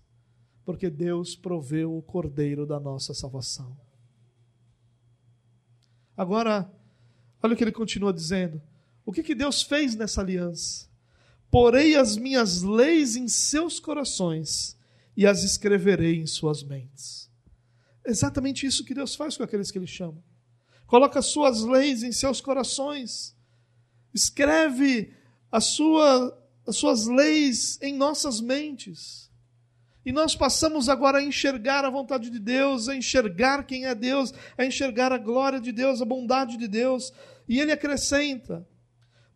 [0.64, 3.76] porque Deus proveu o cordeiro da nossa salvação.
[6.16, 6.70] Agora,
[7.42, 8.60] olha o que ele continua dizendo.
[9.04, 10.87] O que, que Deus fez nessa aliança?
[11.50, 14.76] Porei as minhas leis em seus corações
[15.16, 17.30] e as escreverei em suas mentes.
[18.06, 20.22] Exatamente isso que Deus faz com aqueles que Ele chama.
[20.86, 23.36] Coloca as suas leis em seus corações
[24.18, 25.12] escreve
[25.50, 29.30] a sua, as suas leis em nossas mentes.
[30.04, 34.32] E nós passamos agora a enxergar a vontade de Deus, a enxergar quem é Deus,
[34.56, 37.12] a enxergar a glória de Deus, a bondade de Deus.
[37.48, 38.66] E ele acrescenta: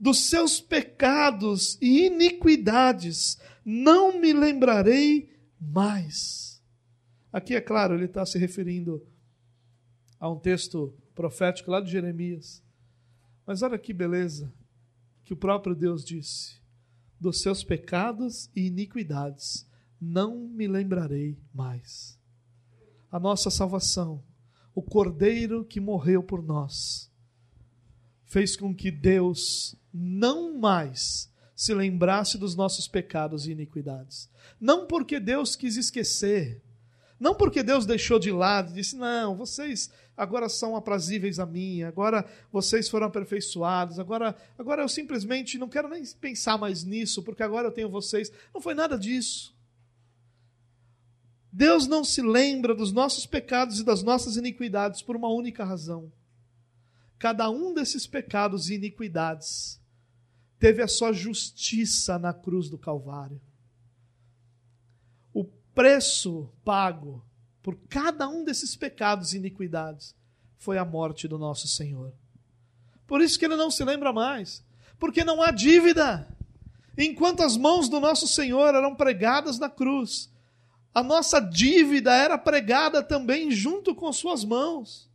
[0.02, 6.60] dos seus pecados e iniquidades não me lembrarei mais.
[7.32, 9.06] Aqui, é claro, ele está se referindo
[10.18, 12.64] a um texto profético lá de Jeremias.
[13.46, 14.52] Mas olha que beleza
[15.22, 16.60] que o próprio Deus disse:
[17.20, 22.18] dos seus pecados e iniquidades não me lembrarei mais.
[23.08, 24.20] A nossa salvação,
[24.74, 27.08] o Cordeiro que morreu por nós,
[28.32, 34.30] fez com que Deus não mais se lembrasse dos nossos pecados e iniquidades.
[34.58, 36.62] Não porque Deus quis esquecer,
[37.20, 41.82] não porque Deus deixou de lado e disse: não, vocês agora são aprazíveis a mim,
[41.82, 47.42] agora vocês foram aperfeiçoados, agora, agora eu simplesmente não quero nem pensar mais nisso, porque
[47.42, 48.32] agora eu tenho vocês.
[48.54, 49.54] Não foi nada disso.
[51.52, 56.10] Deus não se lembra dos nossos pecados e das nossas iniquidades por uma única razão.
[57.22, 59.80] Cada um desses pecados e iniquidades
[60.58, 63.40] teve a sua justiça na cruz do Calvário
[65.74, 67.24] preço pago
[67.62, 70.14] por cada um desses pecados e iniquidades
[70.56, 72.12] foi a morte do nosso Senhor.
[73.06, 74.64] Por isso que ele não se lembra mais,
[74.98, 76.28] porque não há dívida.
[76.96, 80.30] Enquanto as mãos do nosso Senhor eram pregadas na cruz,
[80.94, 85.10] a nossa dívida era pregada também junto com suas mãos.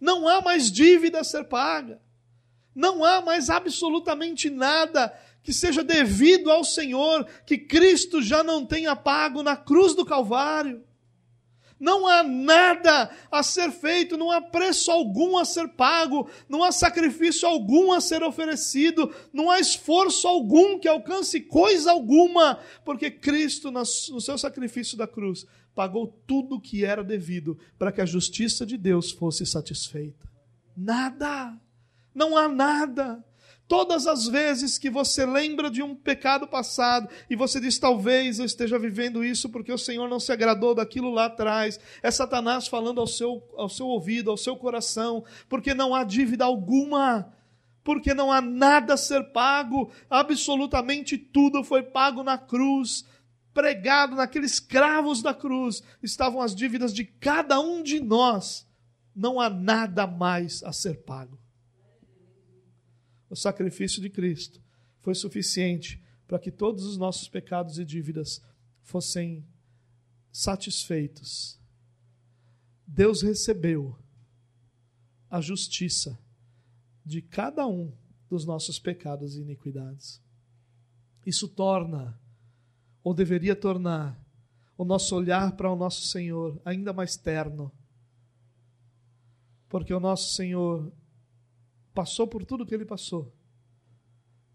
[0.00, 2.00] Não há mais dívida a ser paga.
[2.74, 8.96] Não há mais absolutamente nada que seja devido ao Senhor, que Cristo já não tenha
[8.96, 10.84] pago na cruz do Calvário.
[11.78, 16.72] Não há nada a ser feito, não há preço algum a ser pago, não há
[16.72, 23.70] sacrifício algum a ser oferecido, não há esforço algum que alcance coisa alguma, porque Cristo,
[23.70, 28.64] no seu sacrifício da cruz, pagou tudo o que era devido para que a justiça
[28.64, 30.26] de Deus fosse satisfeita.
[30.74, 31.54] Nada,
[32.14, 33.22] não há nada.
[33.68, 38.46] Todas as vezes que você lembra de um pecado passado e você diz, talvez eu
[38.46, 43.00] esteja vivendo isso porque o Senhor não se agradou daquilo lá atrás, é Satanás falando
[43.00, 47.34] ao seu, ao seu ouvido, ao seu coração, porque não há dívida alguma,
[47.84, 53.04] porque não há nada a ser pago, absolutamente tudo foi pago na cruz,
[53.56, 58.68] pregado naqueles cravos da cruz, estavam as dívidas de cada um de nós,
[59.14, 61.38] não há nada mais a ser pago
[63.28, 64.62] o sacrifício de Cristo
[65.00, 68.42] foi suficiente para que todos os nossos pecados e dívidas
[68.82, 69.46] fossem
[70.32, 71.58] satisfeitos.
[72.86, 73.96] Deus recebeu
[75.30, 76.18] a justiça
[77.04, 77.92] de cada um
[78.28, 80.20] dos nossos pecados e iniquidades.
[81.24, 82.18] Isso torna,
[83.06, 84.20] ou deveria tornar,
[84.76, 87.70] o nosso olhar para o nosso Senhor ainda mais terno.
[89.68, 90.92] Porque o nosso Senhor
[91.94, 93.32] passou por tudo que ele passou.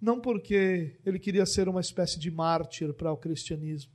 [0.01, 3.93] Não porque ele queria ser uma espécie de mártir para o cristianismo,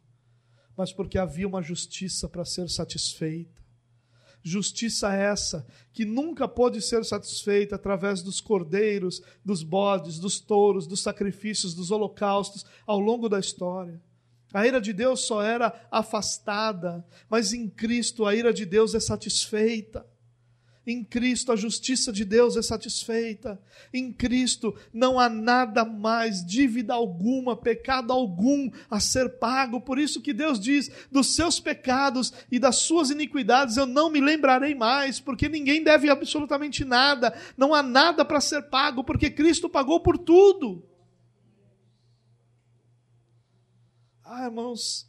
[0.74, 3.62] mas porque havia uma justiça para ser satisfeita.
[4.42, 11.02] Justiça essa que nunca pôde ser satisfeita através dos cordeiros, dos bodes, dos touros, dos
[11.02, 14.02] sacrifícios, dos holocaustos ao longo da história.
[14.56, 19.00] A ira de Deus só era afastada, mas em Cristo a ira de Deus é
[19.00, 20.06] satisfeita.
[20.86, 23.60] Em Cristo a justiça de Deus é satisfeita.
[23.92, 29.78] Em Cristo não há nada mais, dívida alguma, pecado algum a ser pago.
[29.78, 34.22] Por isso que Deus diz: dos seus pecados e das suas iniquidades eu não me
[34.22, 37.38] lembrarei mais, porque ninguém deve absolutamente nada.
[37.58, 40.82] Não há nada para ser pago, porque Cristo pagou por tudo.
[44.28, 45.08] Ah, irmãos,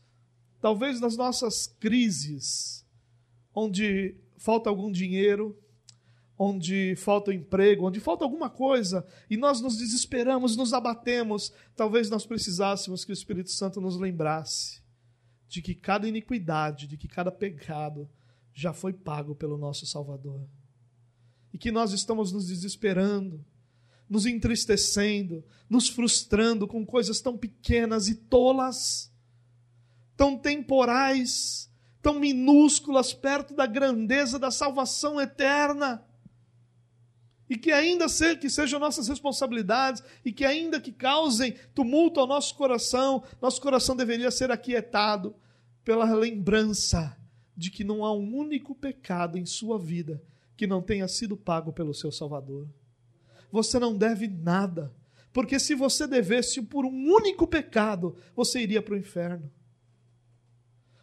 [0.62, 2.86] talvez nas nossas crises,
[3.54, 5.58] onde falta algum dinheiro,
[6.38, 12.28] onde falta emprego, onde falta alguma coisa, e nós nos desesperamos, nos abatemos, talvez nós
[12.28, 14.84] precisássemos que o Espírito Santo nos lembrasse
[15.48, 18.08] de que cada iniquidade, de que cada pecado
[18.54, 20.48] já foi pago pelo nosso Salvador.
[21.52, 23.44] E que nós estamos nos desesperando,
[24.10, 29.12] nos entristecendo, nos frustrando com coisas tão pequenas e tolas,
[30.16, 31.70] tão temporais,
[32.02, 36.04] tão minúsculas perto da grandeza da salvação eterna
[37.50, 42.28] e que ainda se, que sejam nossas responsabilidades e que ainda que causem tumulto ao
[42.28, 45.36] nosso coração, nosso coração deveria ser aquietado
[45.84, 47.18] pela lembrança
[47.56, 50.22] de que não há um único pecado em sua vida
[50.56, 52.68] que não tenha sido pago pelo seu Salvador.
[53.58, 54.94] Você não deve nada,
[55.34, 59.52] porque se você devesse por um único pecado, você iria para o inferno.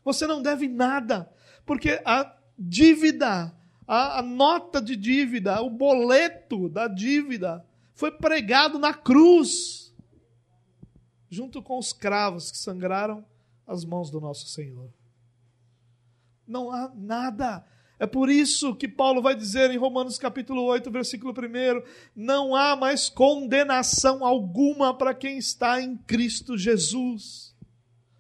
[0.05, 1.31] Você não deve nada,
[1.67, 3.53] porque a dívida
[3.87, 7.65] a, a nota de dívida, o boleto da dívida,
[7.95, 9.95] foi pregado na cruz,
[11.29, 13.25] junto com os cravos que sangraram
[13.67, 14.91] as mãos do nosso Senhor.
[16.47, 17.65] Não há nada.
[18.05, 21.83] É por isso que Paulo vai dizer em Romanos capítulo 8, versículo 1:
[22.15, 27.57] não há mais condenação alguma para quem está em Cristo Jesus.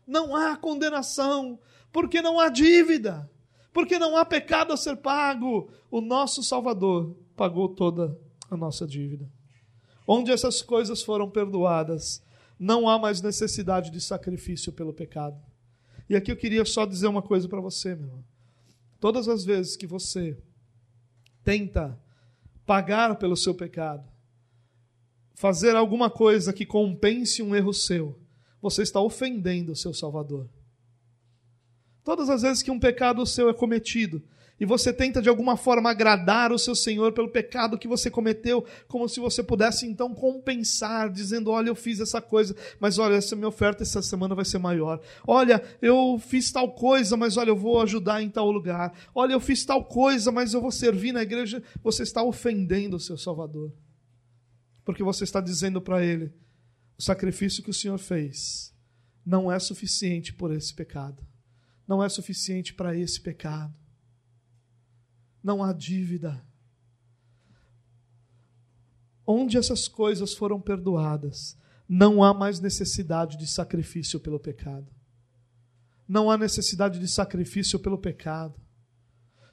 [0.07, 1.59] Não há condenação,
[1.93, 3.31] porque não há dívida
[3.75, 5.69] porque não há pecado a ser pago.
[5.91, 8.17] O nosso Salvador pagou toda
[8.49, 9.29] a nossa dívida.
[10.07, 12.23] Onde essas coisas foram perdoadas,
[12.57, 15.37] não há mais necessidade de sacrifício pelo pecado.
[16.09, 18.34] E aqui eu queria só dizer uma coisa para você, meu irmão.
[19.05, 20.35] Todas as vezes que você
[21.45, 22.03] tenta
[22.65, 24.11] pagar pelo seu pecado,
[25.35, 28.19] fazer alguma coisa que compense um erro seu,
[28.63, 30.49] você está ofendendo o seu Salvador.
[32.03, 34.23] Todas as vezes que um pecado seu é cometido,
[34.65, 38.65] e você tenta de alguma forma agradar o seu Senhor pelo pecado que você cometeu,
[38.89, 43.37] como se você pudesse então compensar, dizendo: Olha, eu fiz essa coisa, mas olha, essa
[43.37, 45.03] minha oferta essa semana vai ser maior.
[45.27, 48.99] Olha, eu fiz tal coisa, mas olha, eu vou ajudar em tal lugar.
[49.15, 51.63] Olha, eu fiz tal coisa, mas eu vou servir na igreja.
[51.83, 53.71] Você está ofendendo o seu Salvador,
[54.83, 56.33] porque você está dizendo para ele:
[56.99, 58.75] o sacrifício que o Senhor fez
[59.27, 61.23] não é suficiente por esse pecado
[61.87, 63.75] não é suficiente para esse pecado.
[65.45, 66.43] Não há dívida.
[69.27, 74.91] Onde essas coisas foram perdoadas, não há mais necessidade de sacrifício pelo pecado.
[76.09, 78.59] Não há necessidade de sacrifício pelo pecado.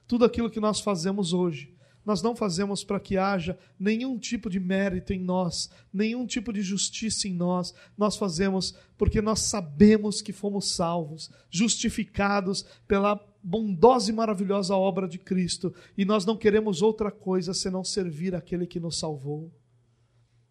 [0.07, 4.59] Tudo aquilo que nós fazemos hoje nós não fazemos para que haja nenhum tipo de
[4.59, 7.73] mérito em nós, nenhum tipo de justiça em nós.
[7.97, 15.17] Nós fazemos porque nós sabemos que fomos salvos, justificados pela bondosa e maravilhosa obra de
[15.17, 19.51] Cristo, e nós não queremos outra coisa senão servir aquele que nos salvou.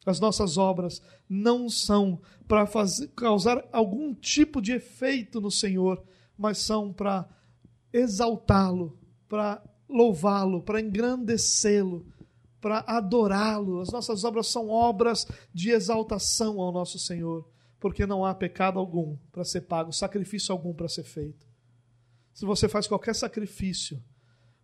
[0.04, 2.66] As nossas obras não são para
[3.14, 6.02] causar algum tipo de efeito no Senhor,
[6.36, 7.28] mas são para
[7.92, 8.98] exaltá-lo,
[9.28, 12.06] para louvá-lo, para engrandecê-lo,
[12.60, 13.80] para adorá-lo.
[13.80, 17.46] As nossas obras são obras de exaltação ao nosso Senhor,
[17.78, 21.49] porque não há pecado algum para ser pago, sacrifício algum para ser feito.
[22.40, 24.02] Se você faz qualquer sacrifício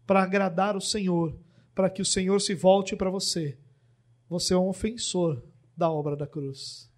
[0.07, 1.39] para agradar o Senhor,
[1.75, 3.59] para que o Senhor se volte para você,
[4.31, 5.45] você é um ofensor
[5.77, 6.91] da obra da cruz.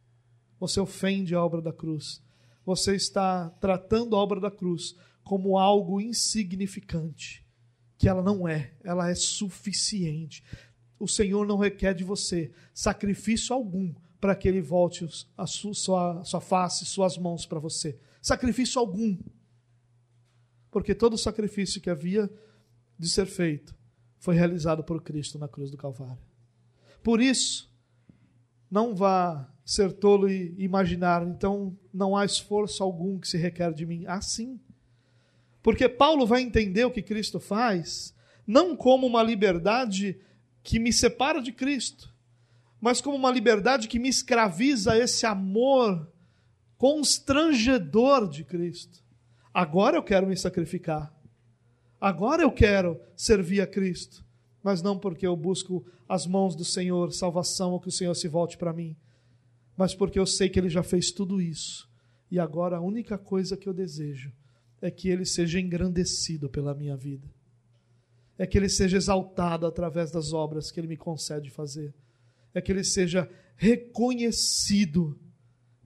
[0.60, 2.22] Você ofende a obra da cruz.
[2.64, 7.44] Você está tratando a obra da cruz como algo insignificante
[7.96, 10.44] que ela não é, ela é suficiente.
[10.96, 16.40] O Senhor não requer de você sacrifício algum para que Ele volte a sua, sua,
[16.40, 17.98] face, suas mãos para você.
[18.22, 19.18] Sacrifício algum.
[20.70, 22.30] Porque todo o sacrifício que havia
[22.98, 23.74] de ser feito
[24.18, 26.22] foi realizado por Cristo na cruz do Calvário.
[27.02, 27.72] Por isso,
[28.70, 33.86] não vá ser tolo e imaginar, então não há esforço algum que se requer de
[33.86, 34.04] mim.
[34.06, 34.60] Ah, sim.
[35.62, 38.14] Porque Paulo vai entender o que Cristo faz,
[38.46, 40.18] não como uma liberdade
[40.62, 42.14] que me separa de Cristo,
[42.80, 46.10] mas como uma liberdade que me escraviza a esse amor
[46.76, 49.04] constrangedor de Cristo.
[49.52, 51.12] Agora eu quero me sacrificar.
[52.00, 54.24] Agora eu quero servir a Cristo.
[54.62, 58.28] Mas não porque eu busco as mãos do Senhor, salvação, ou que o Senhor se
[58.28, 58.96] volte para mim.
[59.76, 61.88] Mas porque eu sei que Ele já fez tudo isso.
[62.30, 64.32] E agora a única coisa que eu desejo
[64.80, 67.28] é que Ele seja engrandecido pela minha vida.
[68.36, 71.94] É que Ele seja exaltado através das obras que Ele me concede fazer.
[72.54, 75.18] É que Ele seja reconhecido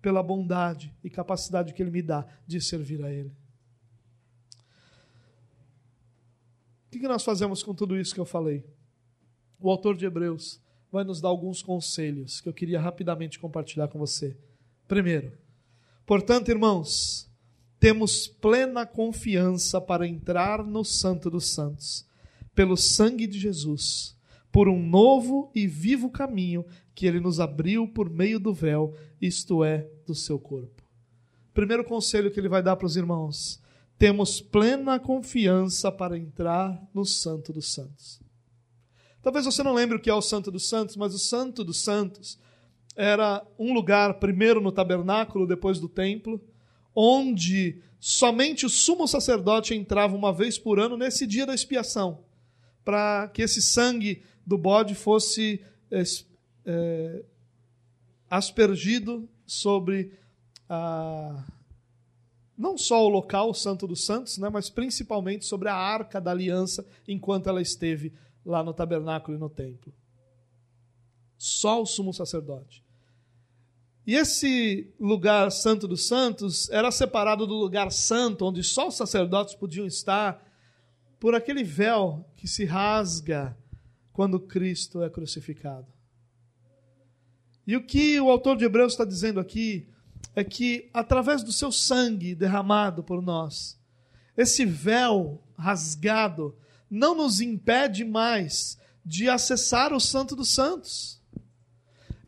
[0.01, 3.33] pela bondade e capacidade que Ele me dá de servir a Ele.
[6.95, 8.63] O que nós fazemos com tudo isso que eu falei?
[9.59, 13.99] O autor de Hebreus vai nos dar alguns conselhos que eu queria rapidamente compartilhar com
[13.99, 14.37] você.
[14.87, 15.33] Primeiro,
[16.05, 17.31] portanto, irmãos,
[17.81, 22.07] temos plena confiança para entrar no Santo dos Santos,
[22.55, 24.15] pelo sangue de Jesus,
[24.53, 26.63] por um novo e vivo caminho
[26.95, 30.83] que ele nos abriu por meio do véu, isto é, do seu corpo.
[31.55, 33.62] Primeiro conselho que ele vai dar para os irmãos:
[34.03, 38.21] temos plena confiança para entrar no Santo dos Santos.
[39.23, 41.85] Talvez você não lembre o que é o Santo dos Santos, mas o Santo dos
[41.85, 42.37] Santos
[42.97, 46.45] era um lugar, primeiro no tabernáculo, depois do templo,
[46.93, 52.25] onde somente o sumo sacerdote entrava uma vez por ano nesse dia da expiação,
[52.85, 55.65] para que esse sangue do bode fosse
[56.67, 57.25] é,
[58.29, 60.11] aspergido sobre
[60.69, 61.45] a,
[62.57, 66.31] não só o local o Santo dos Santos, né, mas principalmente sobre a arca da
[66.31, 68.13] aliança enquanto ela esteve
[68.45, 69.93] lá no tabernáculo e no templo.
[71.37, 72.85] Só o sumo sacerdote.
[74.07, 79.55] E esse lugar santo dos santos era separado do lugar santo, onde só os sacerdotes
[79.55, 80.45] podiam estar,
[81.21, 83.57] por aquele véu que se rasga
[84.13, 85.87] quando Cristo é crucificado.
[87.65, 89.89] E o que o autor de Hebreus está dizendo aqui
[90.35, 93.79] é que, através do seu sangue derramado por nós,
[94.37, 96.57] esse véu rasgado
[96.91, 101.21] não nos impede mais de acessar o Santo dos Santos.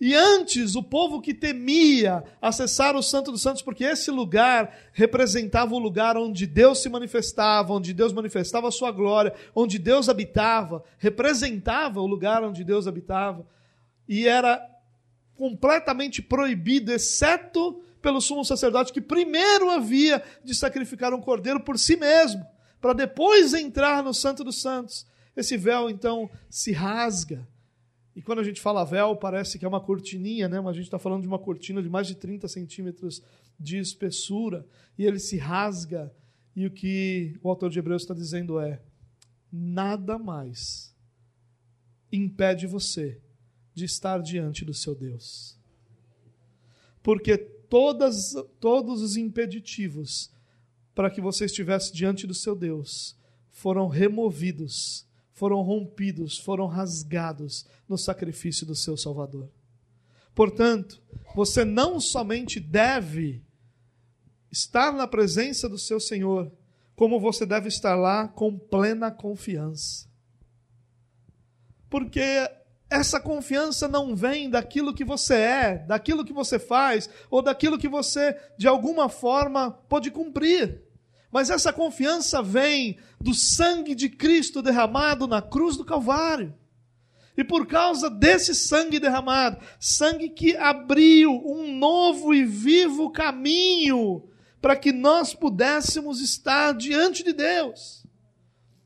[0.00, 5.74] E antes, o povo que temia acessar o Santo dos Santos, porque esse lugar representava
[5.74, 10.82] o lugar onde Deus se manifestava, onde Deus manifestava a sua glória, onde Deus habitava,
[10.98, 13.46] representava o lugar onde Deus habitava,
[14.08, 14.60] e era
[15.36, 21.96] completamente proibido, exceto pelo sumo sacerdote, que primeiro havia de sacrificar um cordeiro por si
[21.96, 22.44] mesmo,
[22.78, 25.06] para depois entrar no Santo dos Santos.
[25.34, 27.48] Esse véu, então, se rasga.
[28.14, 30.60] E quando a gente fala véu, parece que é uma cortininha, né?
[30.60, 33.22] mas a gente está falando de uma cortina de mais de 30 centímetros
[33.58, 34.66] de espessura,
[34.98, 36.14] e ele se rasga.
[36.54, 38.82] E o que o autor de Hebreus está dizendo é:
[39.50, 40.94] nada mais
[42.12, 43.18] impede você
[43.72, 45.58] de estar diante do seu Deus.
[47.02, 50.30] Porque todas, todos os impeditivos
[50.94, 53.18] para que você estivesse diante do seu Deus
[53.50, 59.50] foram removidos, foram rompidos, foram rasgados no sacrifício do seu Salvador.
[60.36, 61.02] Portanto,
[61.34, 63.42] você não somente deve
[64.52, 66.52] estar na presença do seu Senhor,
[66.94, 70.08] como você deve estar lá com plena confiança.
[71.90, 72.48] Porque
[72.94, 77.88] essa confiança não vem daquilo que você é, daquilo que você faz, ou daquilo que
[77.88, 80.80] você, de alguma forma, pode cumprir.
[81.32, 86.54] Mas essa confiança vem do sangue de Cristo derramado na cruz do Calvário.
[87.36, 94.22] E por causa desse sangue derramado, sangue que abriu um novo e vivo caminho
[94.62, 98.04] para que nós pudéssemos estar diante de Deus.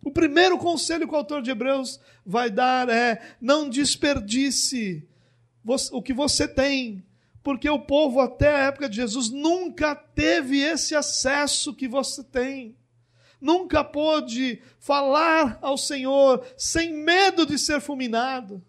[0.02, 5.08] O primeiro conselho que o autor de Hebreus vai dar é: não desperdice
[5.90, 7.02] o que você tem,
[7.42, 12.76] porque o povo até a época de Jesus nunca teve esse acesso que você tem.
[13.40, 18.62] Nunca pôde falar ao Senhor sem medo de ser fulminado.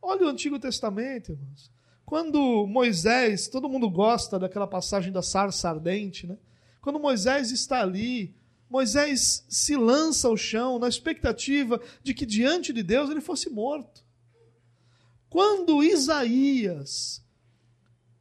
[0.00, 1.70] Olha o Antigo Testamento, irmãos.
[2.04, 6.38] Quando Moisés, todo mundo gosta daquela passagem da sarça ardente, né?
[6.80, 8.32] Quando Moisés está ali,
[8.68, 14.04] Moisés se lança ao chão na expectativa de que diante de Deus ele fosse morto.
[15.28, 17.24] Quando Isaías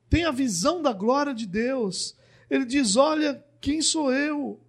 [0.09, 2.15] tem a visão da glória de Deus,
[2.49, 4.59] ele diz: Olha, quem sou eu?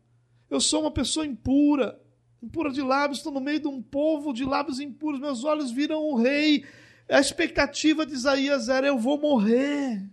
[0.48, 2.00] Eu sou uma pessoa impura,
[2.42, 6.02] impura de lábios, estou no meio de um povo de lábios impuros, meus olhos viram
[6.02, 6.64] o rei.
[7.08, 10.08] A expectativa de Isaías era: eu vou morrer.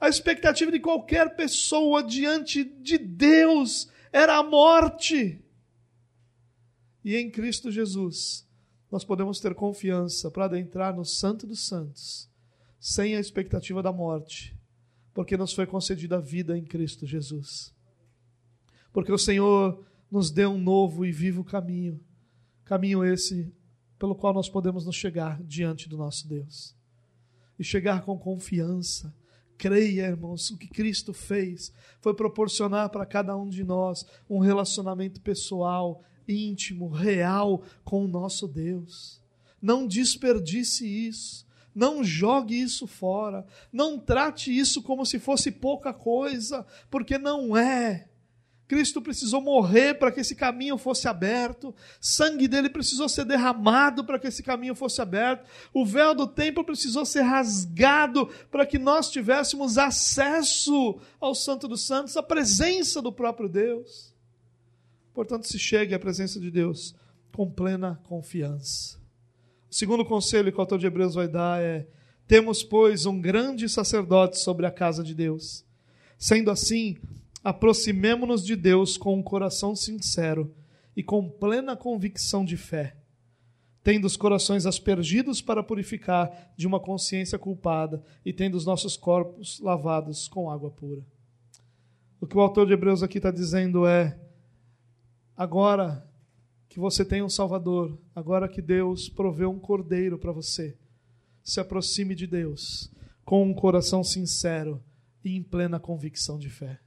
[0.00, 5.42] A expectativa de qualquer pessoa diante de Deus era a morte.
[7.04, 8.46] E em Cristo Jesus,
[8.90, 12.28] nós podemos ter confiança para adentrar no Santo dos Santos,
[12.78, 14.56] sem a expectativa da morte,
[15.12, 17.74] porque nos foi concedida a vida em Cristo Jesus.
[18.92, 22.00] Porque o Senhor nos deu um novo e vivo caminho,
[22.64, 23.52] caminho esse
[23.98, 26.74] pelo qual nós podemos nos chegar diante do nosso Deus.
[27.58, 29.12] E chegar com confiança,
[29.58, 35.20] Creia, irmãos, o que Cristo fez foi proporcionar para cada um de nós um relacionamento
[35.20, 39.20] pessoal, íntimo, real com o nosso Deus.
[39.60, 41.46] Não desperdice isso.
[41.74, 43.44] Não jogue isso fora.
[43.72, 48.07] Não trate isso como se fosse pouca coisa, porque não é.
[48.68, 54.18] Cristo precisou morrer para que esse caminho fosse aberto, sangue dele precisou ser derramado para
[54.18, 59.10] que esse caminho fosse aberto, o véu do templo precisou ser rasgado para que nós
[59.10, 64.14] tivéssemos acesso ao Santo dos Santos, à presença do próprio Deus.
[65.14, 66.94] Portanto, se chegue à presença de Deus
[67.32, 68.98] com plena confiança.
[69.70, 71.88] O segundo conselho que o autor de Hebreus vai dar é:
[72.26, 75.64] temos, pois, um grande sacerdote sobre a casa de Deus.
[76.18, 76.98] Sendo assim,
[77.48, 80.54] aproximemo-nos de Deus com um coração sincero
[80.94, 82.94] e com plena convicção de fé,
[83.82, 89.58] tendo os corações aspergidos para purificar de uma consciência culpada e tendo os nossos corpos
[89.60, 91.02] lavados com água pura.
[92.20, 94.20] O que o autor de Hebreus aqui está dizendo é:
[95.34, 96.06] agora
[96.68, 100.76] que você tem um Salvador, agora que Deus proveu um cordeiro para você,
[101.42, 102.92] se aproxime de Deus
[103.24, 104.84] com um coração sincero
[105.24, 106.78] e em plena convicção de fé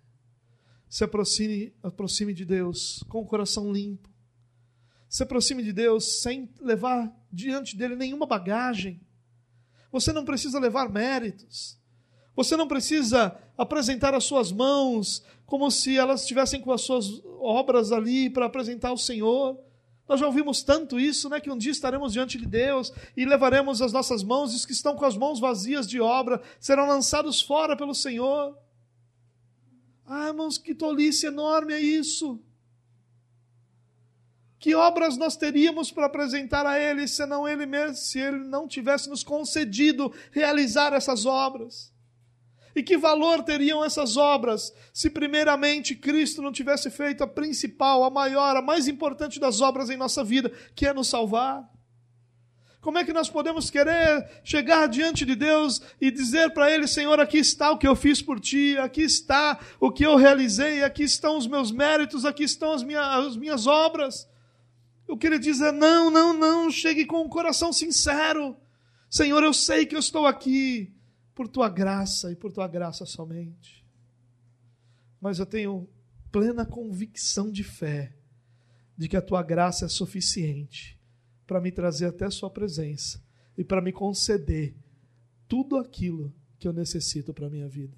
[0.92, 4.10] se aproxime, aproxime de Deus com o coração limpo.
[5.08, 9.00] Se aproxime de Deus sem levar diante dele nenhuma bagagem.
[9.90, 11.80] Você não precisa levar méritos.
[12.36, 17.94] Você não precisa apresentar as suas mãos como se elas estivessem com as suas obras
[17.94, 19.58] ali para apresentar ao Senhor.
[20.10, 21.40] Nós já ouvimos tanto isso, né?
[21.40, 24.74] Que um dia estaremos diante de Deus e levaremos as nossas mãos, e os que
[24.74, 28.58] estão com as mãos vazias de obra serão lançados fora pelo Senhor.
[30.14, 32.38] Ah, irmãos, que tolice enorme é isso.
[34.60, 39.10] Que obras nós teríamos para apresentar a Ele, senão Ele mesmo, se Ele não tivesse
[39.10, 41.94] nos concedido realizar essas obras?
[42.76, 48.10] E que valor teriam essas obras se, primeiramente, Cristo não tivesse feito a principal, a
[48.10, 51.64] maior, a mais importante das obras em nossa vida, que é nos salvar?
[52.82, 57.20] Como é que nós podemos querer chegar diante de Deus e dizer para Ele: Senhor,
[57.20, 61.04] aqui está o que eu fiz por ti, aqui está o que eu realizei, aqui
[61.04, 64.28] estão os meus méritos, aqui estão as minhas, as minhas obras?
[65.08, 68.58] O que ele diz é: não, não, não, chegue com um coração sincero.
[69.08, 70.92] Senhor, eu sei que eu estou aqui
[71.36, 73.86] por tua graça e por tua graça somente.
[75.20, 75.88] Mas eu tenho
[76.32, 78.16] plena convicção de fé
[78.98, 81.00] de que a tua graça é suficiente
[81.52, 83.22] para me trazer até Sua presença
[83.58, 84.74] e para me conceder
[85.50, 87.94] tudo aquilo que eu necessito para a minha vida.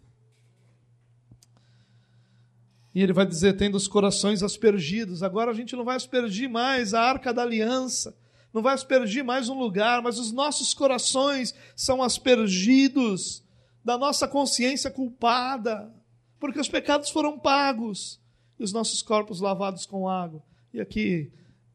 [2.96, 5.22] E ele vai dizer: tendo os corações aspergidos.
[5.22, 8.18] Agora a gente não vai aspergir mais a arca da aliança,
[8.52, 13.44] não vai aspergir mais um lugar, mas os nossos corações são aspergidos
[13.86, 15.94] da nossa consciência culpada,
[16.40, 18.20] porque os pecados foram pagos
[18.58, 20.42] e os nossos corpos lavados com água.
[20.74, 21.32] E aqui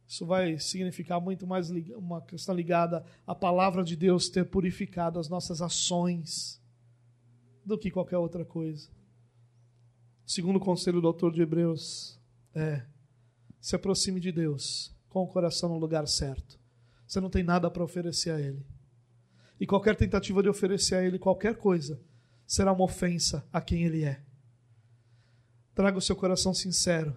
[0.09, 5.29] isso vai significar muito mais uma questão ligada à palavra de Deus ter purificado as
[5.29, 6.59] nossas ações
[7.63, 8.89] do que qualquer outra coisa.
[10.25, 12.19] Segundo o conselho do autor de Hebreus,
[12.55, 12.87] é
[13.61, 16.59] se aproxime de Deus com o coração no lugar certo.
[17.07, 18.65] Você não tem nada para oferecer a Ele.
[19.61, 22.01] E qualquer tentativa de oferecer a Ele qualquer coisa
[22.47, 24.23] será uma ofensa a quem Ele é.
[25.75, 27.15] Traga o seu coração sincero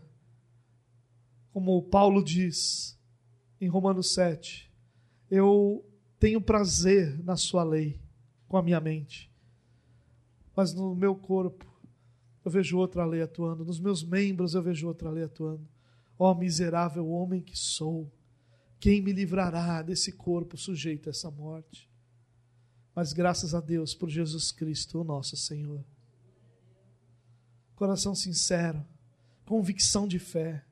[1.52, 2.98] como Paulo diz
[3.60, 4.72] em Romanos 7,
[5.30, 5.86] eu
[6.20, 8.02] tenho prazer na sua lei
[8.48, 9.32] com a minha mente,
[10.56, 11.66] mas no meu corpo
[12.44, 15.68] eu vejo outra lei atuando, nos meus membros eu vejo outra lei atuando.
[16.18, 18.12] Ó oh, miserável homem que sou,
[18.80, 21.90] quem me livrará desse corpo sujeito a essa morte?
[22.96, 25.84] Mas graças a Deus por Jesus Cristo, o nosso Senhor.
[27.76, 28.84] Coração sincero,
[29.46, 30.66] convicção de fé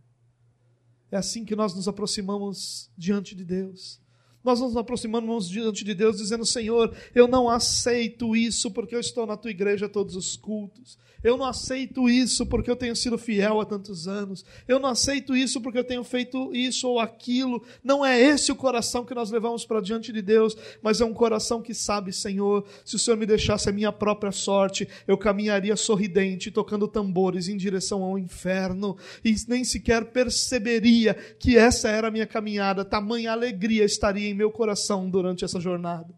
[1.11, 4.01] é assim que nós nos aproximamos diante de Deus.
[4.49, 9.27] Nós nos aproximamos diante de Deus dizendo: Senhor, eu não aceito isso porque eu estou
[9.27, 10.97] na tua igreja todos os cultos.
[11.21, 14.45] Eu não aceito isso porque eu tenho sido fiel há tantos anos.
[14.67, 17.61] Eu não aceito isso porque eu tenho feito isso ou aquilo.
[17.83, 21.13] Não é esse o coração que nós levamos para diante de Deus, mas é um
[21.13, 25.75] coração que sabe, Senhor, se o Senhor me deixasse a minha própria sorte, eu caminharia
[25.75, 32.11] sorridente, tocando tambores em direção ao inferno e nem sequer perceberia que essa era a
[32.11, 32.85] minha caminhada.
[32.85, 36.17] Tamanha alegria estaria em meu coração durante essa jornada.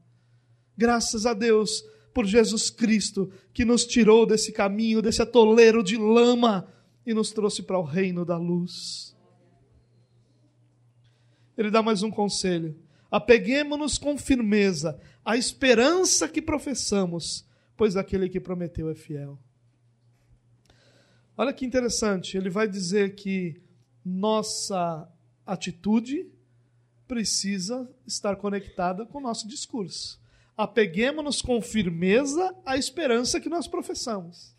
[0.78, 6.72] Graças a Deus por Jesus Cristo, que nos tirou desse caminho, desse atoleiro de lama
[7.04, 9.18] e nos trouxe para o reino da luz.
[11.58, 12.78] Ele dá mais um conselho:
[13.10, 17.44] apeguemos-nos com firmeza à esperança que professamos,
[17.76, 19.40] pois aquele que prometeu é fiel.
[21.36, 23.60] Olha que interessante, ele vai dizer que
[24.06, 25.12] nossa
[25.44, 26.30] atitude
[27.12, 30.22] precisa estar conectada com o nosso discurso
[30.62, 34.56] apeguemos-nos com firmeza à esperança que nós professamos.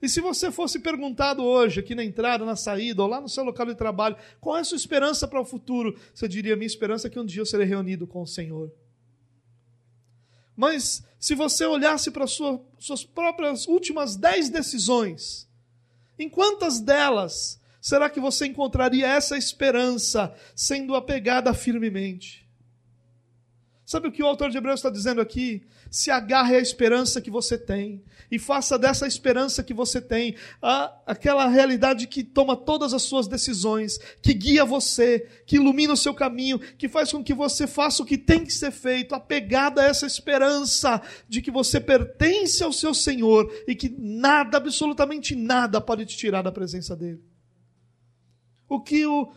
[0.00, 3.44] E se você fosse perguntado hoje, aqui na entrada, na saída, ou lá no seu
[3.44, 5.96] local de trabalho, qual é a sua esperança para o futuro?
[6.12, 8.72] Você diria: minha esperança é que um dia eu serei reunido com o Senhor.
[10.56, 15.48] Mas se você olhasse para sua, suas próprias últimas dez decisões,
[16.18, 22.42] em quantas delas será que você encontraria essa esperança sendo apegada firmemente?
[23.84, 25.66] Sabe o que o autor de Hebreus está dizendo aqui?
[25.90, 30.96] Se agarre à esperança que você tem e faça dessa esperança que você tem a,
[31.04, 36.14] aquela realidade que toma todas as suas decisões, que guia você, que ilumina o seu
[36.14, 39.86] caminho, que faz com que você faça o que tem que ser feito, apegada a
[39.86, 46.06] essa esperança de que você pertence ao seu Senhor e que nada, absolutamente nada, pode
[46.06, 47.31] te tirar da presença dele.
[48.74, 49.32] O que o,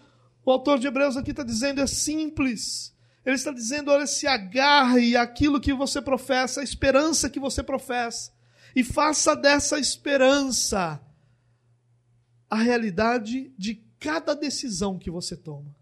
[0.45, 5.17] o autor de Hebreus aqui está dizendo é simples ele está dizendo: olha, se agarre
[5.17, 8.31] àquilo que você professa, a esperança que você professa,
[8.75, 11.01] e faça dessa esperança
[12.47, 15.75] a realidade de cada decisão que você toma.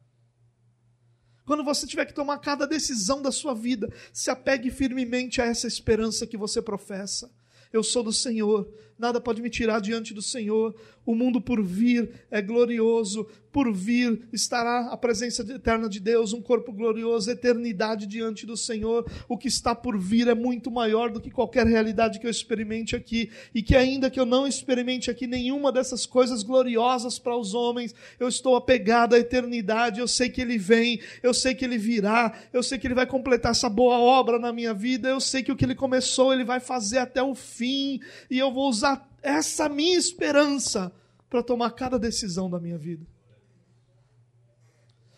[1.46, 5.68] Quando você tiver que tomar cada decisão da sua vida, se apegue firmemente a essa
[5.68, 7.30] esperança que você professa.
[7.74, 10.74] Eu sou do Senhor, nada pode me tirar diante do Senhor.
[11.06, 16.42] O mundo por vir é glorioso, por vir estará a presença eterna de Deus, um
[16.42, 19.06] corpo glorioso, eternidade diante do Senhor.
[19.30, 22.96] O que está por vir é muito maior do que qualquer realidade que eu experimente
[22.96, 27.54] aqui, e que ainda que eu não experimente aqui nenhuma dessas coisas gloriosas para os
[27.54, 30.00] homens, eu estou apegado à eternidade.
[30.00, 33.06] Eu sei que Ele vem, eu sei que Ele virá, eu sei que Ele vai
[33.06, 36.44] completar essa boa obra na minha vida, eu sei que o que Ele começou, Ele
[36.44, 38.00] vai fazer até o fim,
[38.32, 40.92] e eu vou usar essa minha esperança
[41.30, 43.08] para tomar cada decisão da minha vida.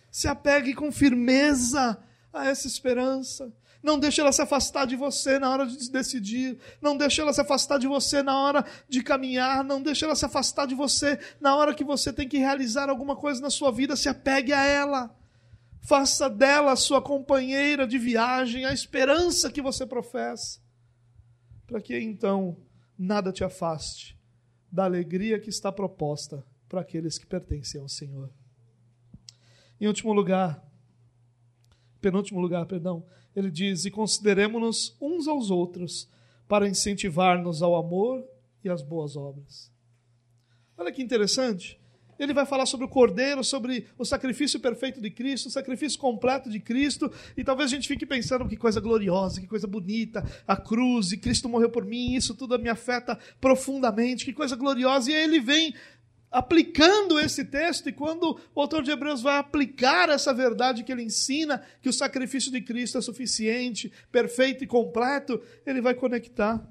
[0.09, 2.01] Se apegue com firmeza
[2.31, 3.51] a essa esperança.
[3.83, 6.57] Não deixe ela se afastar de você na hora de decidir.
[6.81, 9.63] Não deixe ela se afastar de você na hora de caminhar.
[9.63, 13.15] Não deixe ela se afastar de você na hora que você tem que realizar alguma
[13.15, 13.95] coisa na sua vida.
[13.95, 15.15] Se apegue a ela.
[15.81, 20.59] Faça dela sua companheira de viagem, a esperança que você professa.
[21.67, 22.57] Para que então
[22.97, 24.17] nada te afaste
[24.71, 28.29] da alegria que está proposta para aqueles que pertencem ao Senhor.
[29.79, 30.63] Em último lugar,
[32.01, 36.09] penúltimo lugar, perdão, ele diz: "E consideremos-nos uns aos outros
[36.47, 38.27] para incentivar-nos ao amor
[38.63, 39.71] e às boas obras."
[40.77, 41.79] Olha que interessante.
[42.19, 46.49] Ele vai falar sobre o Cordeiro, sobre o sacrifício perfeito de Cristo, o sacrifício completo
[46.49, 50.55] de Cristo, e talvez a gente fique pensando que coisa gloriosa, que coisa bonita, a
[50.55, 55.11] cruz, e Cristo morreu por mim, isso tudo me afeta profundamente, que coisa gloriosa.
[55.11, 55.73] E aí ele vem
[56.31, 61.03] aplicando esse texto, e quando o autor de Hebreus vai aplicar essa verdade que ele
[61.03, 66.61] ensina, que o sacrifício de Cristo é suficiente, perfeito e completo, ele vai conectar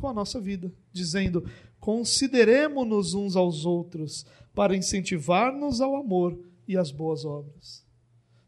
[0.00, 1.44] com a nossa vida, dizendo:
[1.78, 4.24] consideremos-nos uns aos outros
[4.54, 7.84] para incentivar-nos ao amor e às boas obras.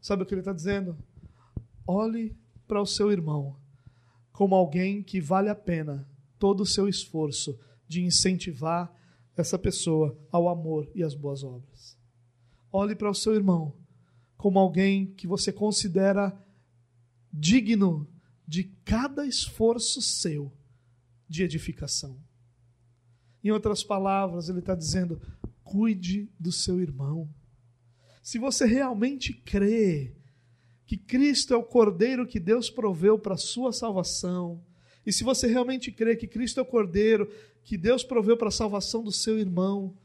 [0.01, 0.97] Sabe o que ele está dizendo?
[1.87, 2.35] Olhe
[2.67, 3.57] para o seu irmão
[4.31, 6.07] como alguém que vale a pena
[6.39, 8.93] todo o seu esforço de incentivar
[9.37, 11.97] essa pessoa ao amor e às boas obras.
[12.71, 13.75] Olhe para o seu irmão
[14.35, 16.37] como alguém que você considera
[17.31, 18.07] digno
[18.47, 20.51] de cada esforço seu
[21.29, 22.19] de edificação.
[23.43, 25.21] Em outras palavras, ele está dizendo:
[25.63, 27.29] cuide do seu irmão.
[28.21, 30.15] Se você realmente crê
[30.85, 34.63] que Cristo é o Cordeiro que Deus proveu para a sua salvação,
[35.05, 37.29] e se você realmente crê que Cristo é o Cordeiro
[37.63, 39.97] que Deus proveu para a salvação do seu irmão,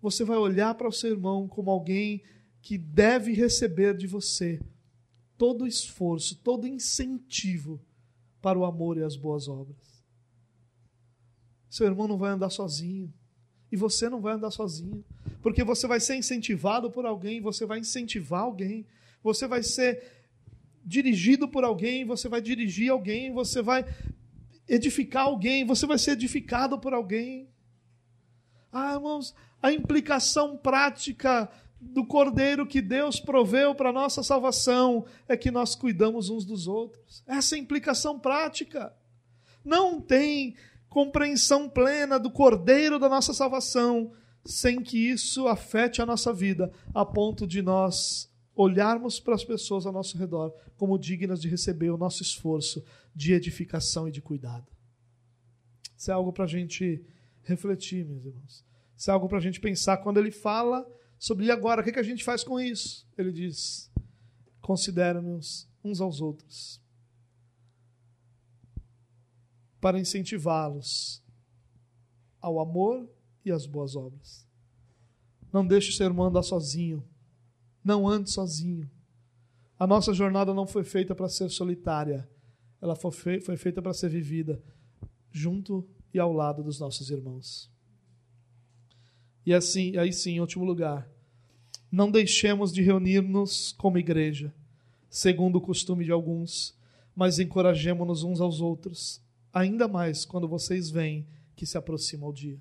[0.00, 2.22] você vai olhar para o seu irmão como alguém
[2.62, 4.60] que deve receber de você
[5.36, 7.80] todo esforço, todo incentivo
[8.40, 10.04] para o amor e as boas obras.
[11.68, 13.12] Seu irmão não vai andar sozinho.
[13.70, 15.04] E você não vai andar sozinho.
[15.42, 18.86] Porque você vai ser incentivado por alguém, você vai incentivar alguém,
[19.22, 20.02] você vai ser
[20.84, 23.84] dirigido por alguém, você vai dirigir alguém, você vai
[24.68, 27.48] edificar alguém, você vai ser edificado por alguém.
[28.72, 31.50] Ah, irmãos, a implicação prática
[31.80, 37.22] do cordeiro que Deus proveu para nossa salvação é que nós cuidamos uns dos outros.
[37.26, 38.92] Essa é a implicação prática.
[39.64, 40.56] Não tem
[40.88, 44.12] compreensão plena do cordeiro da nossa salvação
[44.44, 49.84] sem que isso afete a nossa vida, a ponto de nós olharmos para as pessoas
[49.84, 52.84] ao nosso redor como dignas de receber o nosso esforço
[53.14, 54.66] de edificação e de cuidado.
[55.96, 57.04] Isso é algo para a gente
[57.42, 58.64] refletir, meus irmãos.
[58.96, 60.86] Isso é algo para a gente pensar quando ele fala
[61.18, 63.06] sobre agora, o que, que a gente faz com isso?
[63.16, 63.90] Ele diz:
[64.60, 66.80] considera-nos uns aos outros
[69.80, 71.22] para incentivá-los
[72.40, 73.08] ao amor
[73.44, 74.46] e às boas obras.
[75.52, 77.02] Não deixe o ser humano andar sozinho.
[77.82, 78.90] Não ande sozinho.
[79.78, 82.28] A nossa jornada não foi feita para ser solitária.
[82.80, 84.62] Ela foi, foi feita para ser vivida
[85.30, 87.70] junto e ao lado dos nossos irmãos.
[89.44, 91.08] E assim, aí sim, em último lugar,
[91.90, 94.52] não deixemos de reunir-nos como igreja,
[95.08, 96.74] segundo o costume de alguns,
[97.14, 99.22] mas encorajemos-nos uns aos outros,
[99.56, 102.60] ainda mais quando vocês veem que se aproxima o dia.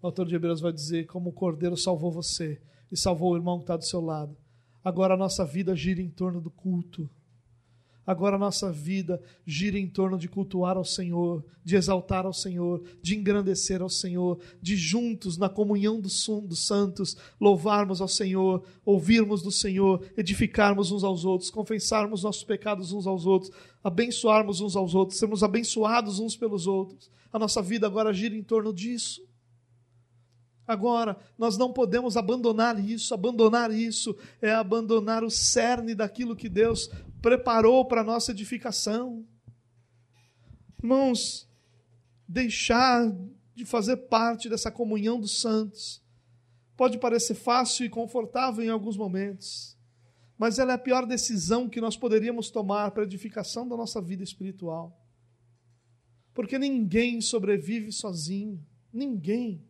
[0.00, 3.58] O autor de Hebreus vai dizer como o Cordeiro salvou você e salvou o irmão
[3.58, 4.36] que está do seu lado.
[4.84, 7.10] Agora a nossa vida gira em torno do culto
[8.06, 12.82] Agora a nossa vida gira em torno de cultuar ao Senhor, de exaltar ao Senhor,
[13.00, 19.40] de engrandecer ao Senhor, de juntos, na comunhão dos, dos santos, louvarmos ao Senhor, ouvirmos
[19.40, 23.52] do Senhor, edificarmos uns aos outros, confessarmos nossos pecados uns aos outros,
[23.84, 27.08] abençoarmos uns aos outros, sermos abençoados uns pelos outros.
[27.32, 29.22] A nossa vida agora gira em torno disso.
[30.66, 33.12] Agora, nós não podemos abandonar isso.
[33.12, 36.88] Abandonar isso é abandonar o cerne daquilo que Deus
[37.20, 39.26] preparou para a nossa edificação.
[40.82, 41.48] Irmãos,
[42.28, 43.12] deixar
[43.54, 46.02] de fazer parte dessa comunhão dos santos
[46.76, 49.78] pode parecer fácil e confortável em alguns momentos,
[50.36, 54.00] mas ela é a pior decisão que nós poderíamos tomar para a edificação da nossa
[54.00, 54.98] vida espiritual.
[56.34, 59.62] Porque ninguém sobrevive sozinho, ninguém.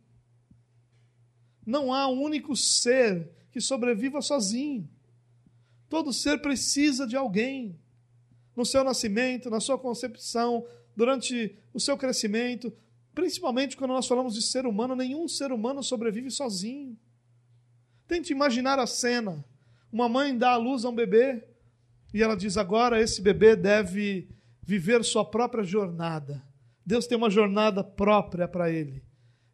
[1.65, 4.89] Não há um único ser que sobreviva sozinho.
[5.87, 7.79] Todo ser precisa de alguém.
[8.55, 12.71] No seu nascimento, na sua concepção, durante o seu crescimento,
[13.13, 16.97] principalmente quando nós falamos de ser humano, nenhum ser humano sobrevive sozinho.
[18.07, 19.43] Tente imaginar a cena:
[19.91, 21.43] uma mãe dá à luz a um bebê
[22.13, 24.27] e ela diz: agora esse bebê deve
[24.61, 26.43] viver sua própria jornada.
[26.85, 29.03] Deus tem uma jornada própria para ele.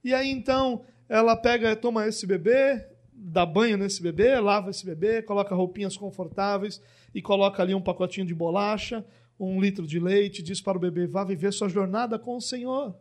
[0.04, 5.24] E aí então ela pega, toma esse bebê, dá banho nesse bebê, lava esse bebê,
[5.24, 6.80] coloca roupinhas confortáveis
[7.14, 9.04] e coloca ali um pacotinho de bolacha,
[9.40, 12.96] um litro de leite, diz para o bebê: vá viver sua jornada com o Senhor.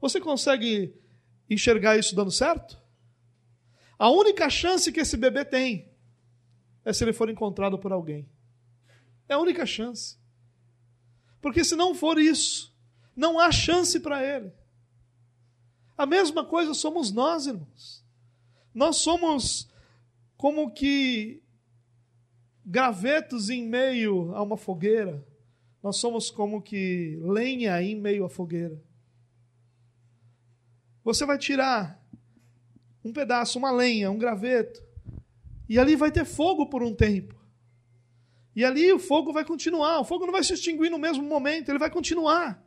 [0.00, 0.94] Você consegue
[1.48, 2.82] enxergar isso dando certo?
[3.98, 5.92] A única chance que esse bebê tem
[6.84, 8.28] é se ele for encontrado por alguém.
[9.28, 10.18] É a única chance.
[11.40, 12.74] Porque se não for isso,
[13.14, 14.52] não há chance para ele.
[15.96, 18.04] A mesma coisa somos nós, irmãos.
[18.74, 19.68] Nós somos
[20.36, 21.40] como que
[22.66, 25.24] gravetos em meio a uma fogueira.
[25.82, 28.82] Nós somos como que lenha em meio à fogueira.
[31.04, 32.02] Você vai tirar
[33.04, 34.82] um pedaço, uma lenha, um graveto,
[35.68, 37.34] e ali vai ter fogo por um tempo.
[38.56, 40.00] E ali o fogo vai continuar.
[40.00, 42.63] O fogo não vai se extinguir no mesmo momento, ele vai continuar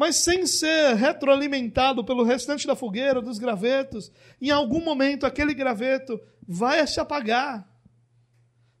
[0.00, 6.18] mas sem ser retroalimentado pelo restante da fogueira, dos gravetos, em algum momento aquele graveto
[6.48, 7.68] vai se apagar.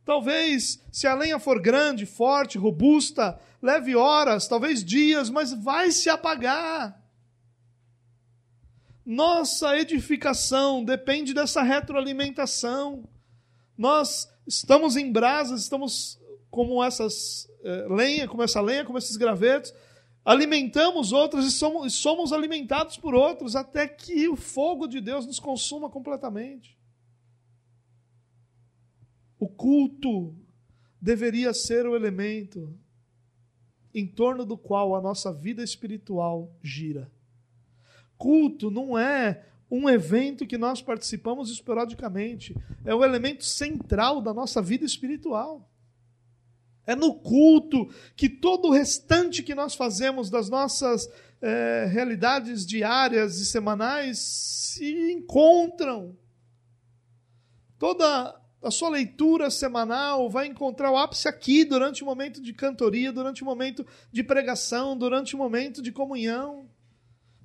[0.02, 6.08] Talvez, se a lenha for grande, forte, robusta, leve horas, talvez dias, mas vai se
[6.08, 6.98] apagar.
[9.04, 13.06] Nossa edificação depende dessa retroalimentação.
[13.76, 16.18] Nós estamos em brasas, estamos
[16.50, 19.70] como essas eh, lenha, como essa lenha, como esses gravetos,
[20.30, 25.40] alimentamos outros e somos, somos alimentados por outros até que o fogo de Deus nos
[25.40, 26.78] consuma completamente.
[29.40, 30.32] O culto
[31.00, 32.72] deveria ser o elemento
[33.92, 37.10] em torno do qual a nossa vida espiritual gira.
[38.16, 42.54] Culto não é um evento que nós participamos esporadicamente.
[42.84, 45.68] É o elemento central da nossa vida espiritual.
[46.86, 51.08] É no culto que todo o restante que nós fazemos das nossas
[51.40, 56.16] é, realidades diárias e semanais se encontram.
[57.78, 63.12] Toda a sua leitura semanal vai encontrar o ápice aqui durante o momento de cantoria,
[63.12, 66.68] durante o momento de pregação, durante o momento de comunhão.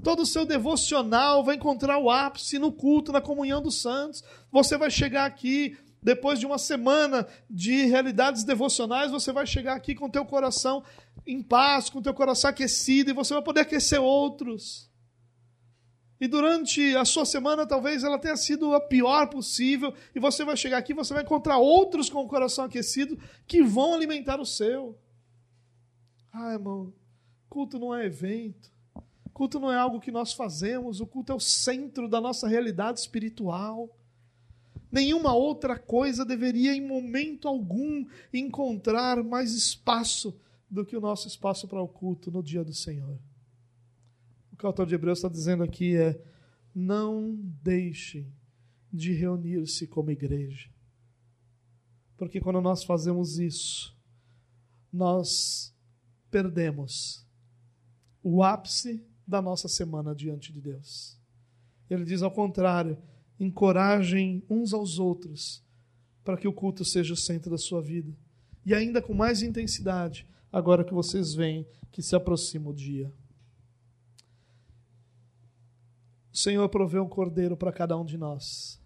[0.03, 4.23] Todo o seu devocional vai encontrar o ápice no culto, na comunhão dos santos.
[4.51, 9.95] Você vai chegar aqui depois de uma semana de realidades devocionais, você vai chegar aqui
[9.95, 10.83] com o teu coração
[11.25, 14.87] em paz, com o teu coração aquecido e você vai poder aquecer outros.
[16.21, 20.55] E durante a sua semana, talvez ela tenha sido a pior possível, e você vai
[20.55, 24.95] chegar aqui, você vai encontrar outros com o coração aquecido que vão alimentar o seu.
[26.31, 26.93] Ah, irmão,
[27.49, 28.71] culto não é evento.
[29.33, 32.99] Culto não é algo que nós fazemos, o culto é o centro da nossa realidade
[32.99, 33.89] espiritual.
[34.95, 40.39] Nenhuma outra coisa deveria, em momento algum, encontrar mais espaço
[40.71, 43.19] do que o nosso espaço para o culto no dia do Senhor.
[44.53, 46.17] O que o autor de Hebreus está dizendo aqui é:
[46.73, 48.33] não deixem
[48.89, 50.69] de reunir-se como igreja.
[52.15, 53.93] Porque quando nós fazemos isso,
[54.93, 55.75] nós
[56.31, 57.27] perdemos
[58.23, 61.19] o ápice da nossa semana diante de Deus.
[61.89, 62.97] Ele diz ao contrário:
[63.39, 65.63] encorajem uns aos outros
[66.23, 68.11] para que o culto seja o centro da sua vida.
[68.65, 73.13] E ainda com mais intensidade, agora que vocês veem que se aproxima o dia.
[76.33, 78.81] O Senhor proveu um cordeiro para cada um de nós.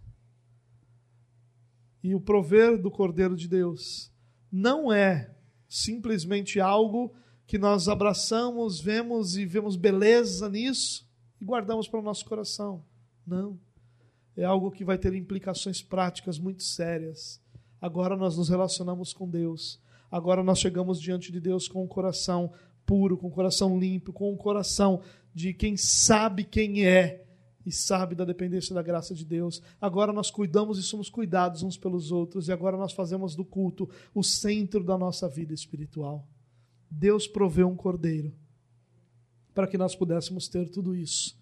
[2.03, 4.11] E o prover do cordeiro de Deus
[4.51, 5.35] não é
[5.67, 7.13] simplesmente algo
[7.47, 11.09] que nós abraçamos, vemos e vemos beleza nisso
[11.41, 12.85] e guardamos para o nosso coração.
[13.25, 13.59] Não.
[14.39, 17.41] É algo que vai ter implicações práticas muito sérias.
[17.81, 19.81] Agora nós nos relacionamos com Deus.
[20.09, 22.53] Agora nós chegamos diante de Deus com o um coração
[22.85, 25.01] puro, com o um coração limpo, com o um coração
[25.33, 27.25] de quem sabe quem é
[27.65, 29.61] e sabe da dependência da graça de Deus.
[29.81, 33.89] Agora nós cuidamos e somos cuidados uns pelos outros, e agora nós fazemos do culto
[34.15, 36.25] o centro da nossa vida espiritual.
[36.89, 38.33] Deus proveu um cordeiro
[39.53, 41.37] para que nós pudéssemos ter tudo isso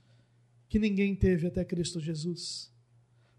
[0.67, 2.75] que ninguém teve até Cristo Jesus.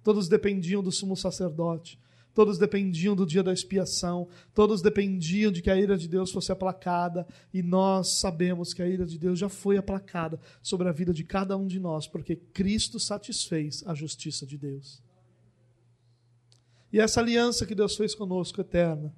[0.09, 2.01] Todos dependiam do sumo sacerdote,
[2.33, 6.51] Todos dependiam do dia da expiação, todos dependiam de que a ira de Deus fosse
[6.51, 11.13] aplacada, e nós sabemos que a ira de Deus já foi aplacada sobre a vida
[11.13, 15.03] de cada um de nós, porque Cristo satisfez a justiça de Deus.
[16.91, 19.15] E essa aliança que Deus fez conosco, eterna,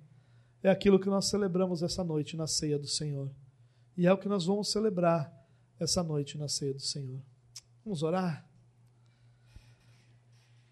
[0.60, 3.30] é aquilo que nós celebramos essa noite na ceia do Senhor.
[3.96, 5.32] E é o que nós vamos celebrar
[5.78, 7.20] essa noite na ceia do Senhor.
[7.84, 8.49] Vamos orar?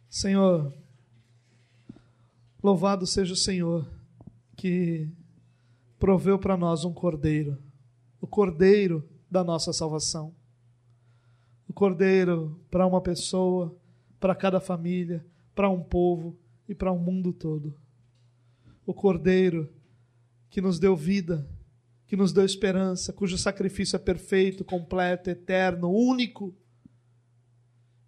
[0.08, 0.72] Senhor,
[2.62, 3.88] Louvado seja o Senhor
[4.56, 5.08] que
[5.98, 7.58] proveu para nós um cordeiro,
[8.20, 10.34] o cordeiro da nossa salvação.
[11.68, 13.76] O cordeiro para uma pessoa,
[14.18, 16.36] para cada família, para um povo
[16.68, 17.74] e para o um mundo todo.
[18.86, 19.68] O cordeiro
[20.48, 21.46] que nos deu vida,
[22.06, 26.54] que nos deu esperança, cujo sacrifício é perfeito, completo, eterno, único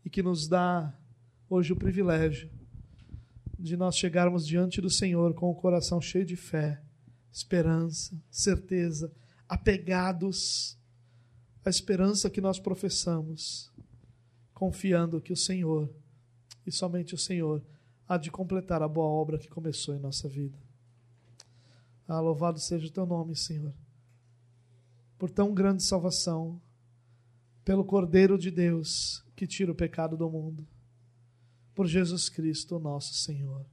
[0.04, 0.92] e que nos dá
[1.50, 2.48] hoje o privilégio
[3.58, 6.80] de nós chegarmos diante do Senhor com o coração cheio de fé,
[7.32, 9.12] esperança, certeza,
[9.48, 10.78] apegados
[11.64, 13.70] à esperança que nós professamos,
[14.54, 15.92] confiando que o Senhor,
[16.64, 17.60] e somente o Senhor,
[18.08, 20.56] há de completar a boa obra que começou em nossa vida.
[22.06, 23.74] Ah, louvado seja o teu nome, Senhor,
[25.18, 26.62] por tão grande salvação,
[27.64, 30.66] pelo Cordeiro de Deus que tira o pecado do mundo
[31.80, 33.64] por Jesus Cristo, nosso Senhor.